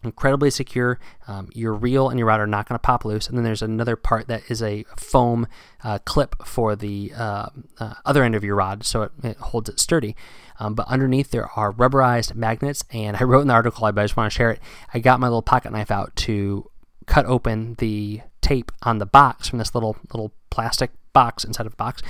incredibly 0.02 0.50
secure. 0.50 0.98
Um, 1.26 1.48
your 1.54 1.74
reel 1.74 2.08
and 2.08 2.18
your 2.18 2.28
rod 2.28 2.40
are 2.40 2.46
not 2.46 2.68
going 2.68 2.74
to 2.74 2.82
pop 2.82 3.04
loose. 3.04 3.28
And 3.28 3.36
then 3.36 3.44
there's 3.44 3.62
another 3.62 3.96
part 3.96 4.28
that 4.28 4.42
is 4.48 4.62
a 4.62 4.84
foam 4.96 5.46
uh, 5.82 5.98
clip 6.04 6.36
for 6.46 6.76
the 6.76 7.12
uh, 7.16 7.48
uh, 7.78 7.94
other 8.04 8.22
end 8.22 8.34
of 8.34 8.44
your 8.44 8.56
rod, 8.56 8.84
so 8.84 9.02
it, 9.02 9.12
it 9.22 9.36
holds 9.38 9.68
it 9.68 9.80
sturdy. 9.80 10.14
Um, 10.60 10.74
but 10.74 10.86
underneath 10.88 11.30
there 11.30 11.48
are 11.56 11.72
rubberized 11.72 12.34
magnets, 12.34 12.84
and 12.92 13.16
I 13.20 13.24
wrote 13.24 13.42
in 13.42 13.48
the 13.48 13.54
article, 13.54 13.84
I 13.84 13.92
just 13.92 14.16
want 14.16 14.30
to 14.30 14.36
share 14.36 14.50
it. 14.50 14.60
I 14.92 14.98
got 14.98 15.20
my 15.20 15.28
little 15.28 15.42
pocket 15.42 15.72
knife 15.72 15.90
out 15.90 16.14
to 16.16 16.70
cut 17.06 17.24
open 17.26 17.74
the 17.78 18.20
tape 18.42 18.70
on 18.82 18.98
the 18.98 19.06
box 19.06 19.48
from 19.48 19.58
this 19.58 19.74
little 19.74 19.96
little 20.12 20.32
plastic 20.50 20.90
box 21.12 21.42
inside 21.42 21.66
of 21.66 21.72
a 21.72 21.76
box, 21.76 22.02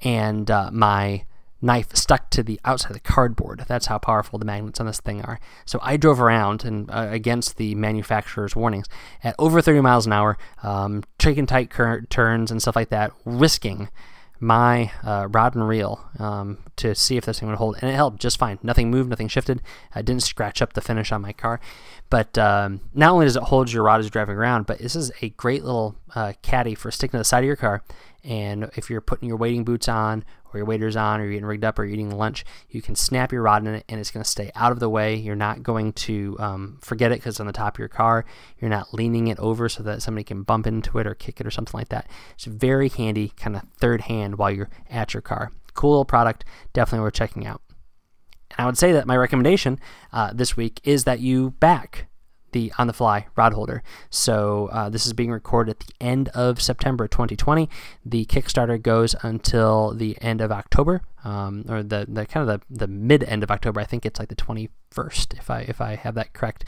and 0.00 0.50
uh, 0.50 0.70
my 0.72 1.24
knife 1.64 1.94
stuck 1.96 2.30
to 2.30 2.42
the 2.42 2.60
outside 2.64 2.90
of 2.90 2.94
the 2.94 3.00
cardboard. 3.00 3.64
That's 3.66 3.86
how 3.86 3.98
powerful 3.98 4.38
the 4.38 4.44
magnets 4.44 4.80
on 4.80 4.86
this 4.86 5.00
thing 5.00 5.22
are. 5.22 5.40
So 5.64 5.78
I 5.82 5.96
drove 5.96 6.20
around 6.20 6.64
and 6.64 6.90
uh, 6.90 7.08
against 7.10 7.56
the 7.56 7.74
manufacturer's 7.74 8.54
warnings 8.54 8.86
at 9.22 9.34
over 9.38 9.60
30 9.60 9.80
miles 9.80 10.06
an 10.06 10.12
hour, 10.12 10.36
um, 10.62 11.02
taking 11.18 11.46
tight 11.46 11.70
current 11.70 12.10
turns 12.10 12.50
and 12.50 12.60
stuff 12.60 12.76
like 12.76 12.90
that, 12.90 13.12
risking 13.24 13.88
my 14.40 14.92
uh, 15.02 15.26
rod 15.30 15.54
and 15.54 15.66
reel 15.66 16.04
um, 16.18 16.58
to 16.76 16.94
see 16.94 17.16
if 17.16 17.24
this 17.24 17.40
thing 17.40 17.48
would 17.48 17.56
hold, 17.56 17.76
and 17.80 17.90
it 17.90 17.94
held 17.94 18.20
just 18.20 18.38
fine. 18.38 18.58
Nothing 18.62 18.90
moved, 18.90 19.08
nothing 19.08 19.28
shifted. 19.28 19.62
I 19.94 20.02
didn't 20.02 20.22
scratch 20.22 20.60
up 20.60 20.74
the 20.74 20.82
finish 20.82 21.12
on 21.12 21.22
my 21.22 21.32
car. 21.32 21.60
But 22.10 22.36
um, 22.36 22.80
not 22.92 23.12
only 23.12 23.26
does 23.26 23.36
it 23.36 23.44
hold 23.44 23.72
your 23.72 23.84
rod 23.84 24.00
as 24.00 24.06
you're 24.06 24.10
driving 24.10 24.36
around, 24.36 24.66
but 24.66 24.78
this 24.78 24.94
is 24.94 25.10
a 25.22 25.30
great 25.30 25.64
little 25.64 25.96
uh, 26.14 26.34
caddy 26.42 26.74
for 26.74 26.90
sticking 26.90 27.12
to 27.12 27.18
the 27.18 27.24
side 27.24 27.38
of 27.38 27.46
your 27.46 27.56
car. 27.56 27.82
And 28.22 28.70
if 28.76 28.90
you're 28.90 29.00
putting 29.00 29.28
your 29.28 29.38
wading 29.38 29.64
boots 29.64 29.88
on, 29.88 30.24
or 30.54 30.58
your 30.58 30.66
waders 30.66 30.96
on, 30.96 31.20
or 31.20 31.24
you're 31.24 31.32
getting 31.32 31.46
rigged 31.46 31.64
up, 31.64 31.78
or 31.78 31.84
you're 31.84 31.94
eating 31.94 32.10
lunch, 32.10 32.44
you 32.70 32.80
can 32.80 32.94
snap 32.94 33.32
your 33.32 33.42
rod 33.42 33.66
in 33.66 33.74
it, 33.74 33.84
and 33.88 34.00
it's 34.00 34.10
going 34.10 34.22
to 34.22 34.30
stay 34.30 34.50
out 34.54 34.72
of 34.72 34.80
the 34.80 34.88
way. 34.88 35.14
You're 35.14 35.36
not 35.36 35.62
going 35.62 35.92
to 35.92 36.36
um, 36.38 36.78
forget 36.80 37.12
it 37.12 37.16
because 37.16 37.34
it's 37.34 37.40
on 37.40 37.46
the 37.46 37.52
top 37.52 37.74
of 37.74 37.78
your 37.78 37.88
car. 37.88 38.24
You're 38.58 38.70
not 38.70 38.94
leaning 38.94 39.28
it 39.28 39.38
over 39.38 39.68
so 39.68 39.82
that 39.82 40.02
somebody 40.02 40.24
can 40.24 40.42
bump 40.42 40.66
into 40.66 40.98
it 40.98 41.06
or 41.06 41.14
kick 41.14 41.40
it 41.40 41.46
or 41.46 41.50
something 41.50 41.78
like 41.78 41.88
that. 41.88 42.08
It's 42.34 42.44
very 42.44 42.88
handy, 42.88 43.28
kind 43.36 43.56
of 43.56 43.62
third 43.78 44.02
hand 44.02 44.36
while 44.36 44.50
you're 44.50 44.70
at 44.88 45.14
your 45.14 45.22
car. 45.22 45.50
Cool 45.74 45.90
little 45.90 46.04
product, 46.04 46.44
definitely 46.72 47.02
worth 47.02 47.14
checking 47.14 47.46
out. 47.46 47.60
And 48.50 48.64
I 48.64 48.66
would 48.66 48.78
say 48.78 48.92
that 48.92 49.06
my 49.06 49.16
recommendation 49.16 49.80
uh, 50.12 50.32
this 50.32 50.56
week 50.56 50.80
is 50.84 51.04
that 51.04 51.20
you 51.20 51.50
back 51.50 52.06
the 52.54 52.72
on 52.78 52.86
the 52.86 52.94
fly 52.94 53.26
rod 53.36 53.52
holder. 53.52 53.82
So 54.08 54.70
uh, 54.72 54.88
this 54.88 55.04
is 55.04 55.12
being 55.12 55.30
recorded 55.30 55.72
at 55.72 55.80
the 55.80 55.92
end 56.00 56.28
of 56.28 56.62
September 56.62 57.06
2020. 57.06 57.68
The 58.06 58.24
Kickstarter 58.24 58.80
goes 58.80 59.14
until 59.22 59.92
the 59.92 60.16
end 60.22 60.40
of 60.40 60.50
October, 60.50 61.02
um, 61.24 61.66
or 61.68 61.82
the, 61.82 62.06
the 62.08 62.24
kind 62.24 62.48
of 62.48 62.60
the, 62.70 62.74
the 62.74 62.86
mid 62.86 63.24
end 63.24 63.42
of 63.42 63.50
October. 63.50 63.80
I 63.80 63.84
think 63.84 64.06
it's 64.06 64.18
like 64.18 64.28
the 64.28 64.36
21st, 64.36 65.38
if 65.38 65.50
I 65.50 65.60
if 65.62 65.82
I 65.82 65.96
have 65.96 66.14
that 66.14 66.32
correct. 66.32 66.64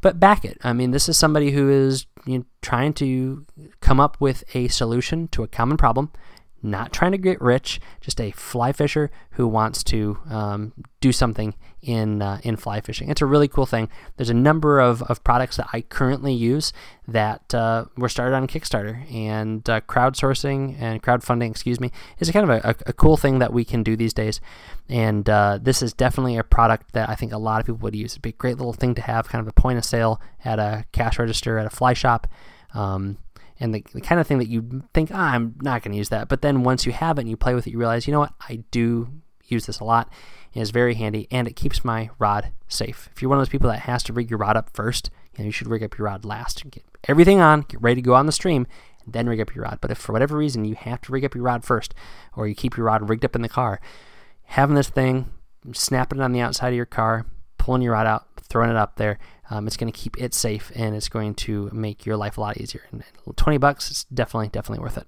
But 0.00 0.20
back 0.20 0.44
it. 0.44 0.58
I 0.62 0.72
mean, 0.72 0.92
this 0.92 1.08
is 1.08 1.16
somebody 1.16 1.50
who 1.50 1.68
is 1.68 2.06
you 2.26 2.38
know, 2.38 2.44
trying 2.62 2.92
to 2.94 3.44
come 3.80 3.98
up 3.98 4.16
with 4.20 4.44
a 4.54 4.68
solution 4.68 5.26
to 5.28 5.42
a 5.42 5.48
common 5.48 5.76
problem 5.76 6.12
not 6.62 6.92
trying 6.92 7.12
to 7.12 7.18
get 7.18 7.40
rich, 7.40 7.80
just 8.00 8.20
a 8.20 8.30
fly 8.32 8.72
fisher 8.72 9.10
who 9.32 9.46
wants 9.46 9.82
to 9.84 10.18
um, 10.28 10.72
do 11.00 11.12
something 11.12 11.54
in 11.82 12.20
uh, 12.20 12.40
in 12.42 12.56
fly 12.56 12.80
fishing. 12.80 13.08
It's 13.08 13.22
a 13.22 13.26
really 13.26 13.48
cool 13.48 13.66
thing. 13.66 13.88
There's 14.16 14.30
a 14.30 14.34
number 14.34 14.80
of, 14.80 15.02
of 15.04 15.24
products 15.24 15.56
that 15.56 15.68
I 15.72 15.80
currently 15.80 16.34
use 16.34 16.72
that 17.08 17.54
uh, 17.54 17.86
were 17.96 18.08
started 18.08 18.34
on 18.36 18.46
Kickstarter 18.46 19.10
and 19.12 19.68
uh, 19.68 19.80
crowdsourcing 19.82 20.76
and 20.80 21.02
crowdfunding, 21.02 21.50
excuse 21.50 21.80
me, 21.80 21.90
is 22.18 22.28
a 22.28 22.32
kind 22.32 22.50
of 22.50 22.64
a, 22.64 22.76
a, 22.86 22.92
cool 22.92 23.16
thing 23.16 23.38
that 23.38 23.52
we 23.52 23.64
can 23.64 23.82
do 23.82 23.96
these 23.96 24.12
days. 24.12 24.40
And 24.88 25.28
uh, 25.28 25.58
this 25.60 25.82
is 25.82 25.92
definitely 25.92 26.36
a 26.36 26.44
product 26.44 26.92
that 26.92 27.08
I 27.08 27.14
think 27.14 27.32
a 27.32 27.38
lot 27.38 27.60
of 27.60 27.66
people 27.66 27.80
would 27.80 27.96
use. 27.96 28.12
It'd 28.12 28.22
be 28.22 28.30
a 28.30 28.32
great 28.32 28.58
little 28.58 28.72
thing 28.72 28.94
to 28.96 29.02
have, 29.02 29.28
kind 29.28 29.40
of 29.40 29.48
a 29.48 29.52
point 29.52 29.78
of 29.78 29.84
sale 29.84 30.20
at 30.44 30.58
a 30.58 30.84
cash 30.92 31.18
register 31.18 31.58
at 31.58 31.66
a 31.66 31.70
fly 31.70 31.94
shop. 31.94 32.26
Um, 32.74 33.18
and 33.60 33.74
the, 33.74 33.84
the, 33.92 34.00
kind 34.00 34.20
of 34.20 34.26
thing 34.26 34.38
that 34.38 34.48
you 34.48 34.82
think, 34.94 35.10
ah, 35.12 35.32
I'm 35.32 35.54
not 35.60 35.82
going 35.82 35.92
to 35.92 35.98
use 35.98 36.08
that. 36.08 36.28
But 36.28 36.42
then 36.42 36.62
once 36.62 36.86
you 36.86 36.92
have 36.92 37.18
it 37.18 37.22
and 37.22 37.30
you 37.30 37.36
play 37.36 37.54
with 37.54 37.66
it, 37.66 37.70
you 37.70 37.78
realize, 37.78 38.06
you 38.06 38.12
know 38.12 38.20
what, 38.20 38.32
I 38.40 38.64
do 38.70 39.10
use 39.44 39.66
this 39.66 39.80
a 39.80 39.84
lot. 39.84 40.10
It 40.52 40.60
is 40.60 40.70
very 40.70 40.94
handy 40.94 41.28
and 41.30 41.46
it 41.46 41.56
keeps 41.56 41.84
my 41.84 42.10
rod 42.18 42.52
safe. 42.68 43.10
If 43.12 43.20
you're 43.20 43.28
one 43.28 43.38
of 43.38 43.42
those 43.42 43.50
people 43.50 43.70
that 43.70 43.80
has 43.80 44.02
to 44.04 44.12
rig 44.12 44.30
your 44.30 44.38
rod 44.38 44.56
up 44.56 44.70
first, 44.72 45.10
you 45.36 45.44
know, 45.44 45.46
you 45.46 45.52
should 45.52 45.68
rig 45.68 45.82
up 45.82 45.98
your 45.98 46.06
rod 46.06 46.24
last. 46.24 46.68
Get 46.70 46.84
everything 47.06 47.40
on, 47.40 47.62
get 47.62 47.82
ready 47.82 47.96
to 47.96 48.06
go 48.06 48.14
on 48.14 48.26
the 48.26 48.32
stream, 48.32 48.66
then 49.06 49.28
rig 49.28 49.40
up 49.40 49.54
your 49.54 49.64
rod. 49.64 49.78
But 49.80 49.90
if 49.90 49.98
for 49.98 50.12
whatever 50.12 50.36
reason 50.36 50.64
you 50.64 50.74
have 50.74 51.00
to 51.02 51.12
rig 51.12 51.24
up 51.24 51.34
your 51.34 51.44
rod 51.44 51.64
first, 51.64 51.94
or 52.34 52.48
you 52.48 52.54
keep 52.54 52.76
your 52.76 52.86
rod 52.86 53.08
rigged 53.08 53.24
up 53.24 53.36
in 53.36 53.42
the 53.42 53.48
car, 53.48 53.80
having 54.44 54.74
this 54.74 54.88
thing, 54.88 55.30
snapping 55.72 56.18
it 56.18 56.22
on 56.22 56.32
the 56.32 56.40
outside 56.40 56.68
of 56.68 56.74
your 56.74 56.86
car, 56.86 57.26
pulling 57.58 57.82
your 57.82 57.92
rod 57.92 58.06
out, 58.06 58.26
throwing 58.42 58.70
it 58.70 58.76
up 58.76 58.96
there, 58.96 59.18
um, 59.50 59.66
it's 59.66 59.76
going 59.76 59.92
to 59.92 59.98
keep 59.98 60.20
it 60.20 60.32
safe 60.32 60.72
and 60.74 60.94
it's 60.94 61.08
going 61.08 61.34
to 61.34 61.68
make 61.72 62.06
your 62.06 62.16
life 62.16 62.38
a 62.38 62.40
lot 62.40 62.56
easier. 62.56 62.82
And 62.92 63.04
20 63.36 63.58
bucks 63.58 63.90
is 63.90 64.04
definitely, 64.04 64.48
definitely 64.48 64.82
worth 64.82 64.96
it. 64.96 65.06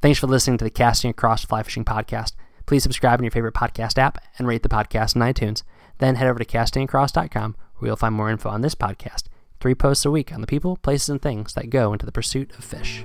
Thanks 0.00 0.18
for 0.18 0.28
listening 0.28 0.58
to 0.58 0.64
the 0.64 0.70
Casting 0.70 1.10
Across 1.10 1.46
Fly 1.46 1.64
Fishing 1.64 1.84
Podcast. 1.84 2.34
Please 2.66 2.84
subscribe 2.84 3.18
in 3.18 3.24
your 3.24 3.32
favorite 3.32 3.54
podcast 3.54 3.98
app 3.98 4.22
and 4.38 4.46
rate 4.46 4.62
the 4.62 4.68
podcast 4.68 5.16
in 5.16 5.22
iTunes. 5.22 5.64
Then 5.98 6.14
head 6.14 6.28
over 6.28 6.38
to 6.38 6.44
castingacross.com 6.44 7.56
where 7.76 7.88
you'll 7.88 7.96
find 7.96 8.14
more 8.14 8.30
info 8.30 8.48
on 8.48 8.60
this 8.60 8.74
podcast. 8.74 9.24
Three 9.60 9.74
posts 9.74 10.04
a 10.04 10.10
week 10.10 10.32
on 10.32 10.40
the 10.40 10.46
people, 10.46 10.76
places, 10.76 11.08
and 11.08 11.20
things 11.20 11.54
that 11.54 11.70
go 11.70 11.92
into 11.92 12.06
the 12.06 12.12
pursuit 12.12 12.52
of 12.56 12.64
fish. 12.64 13.04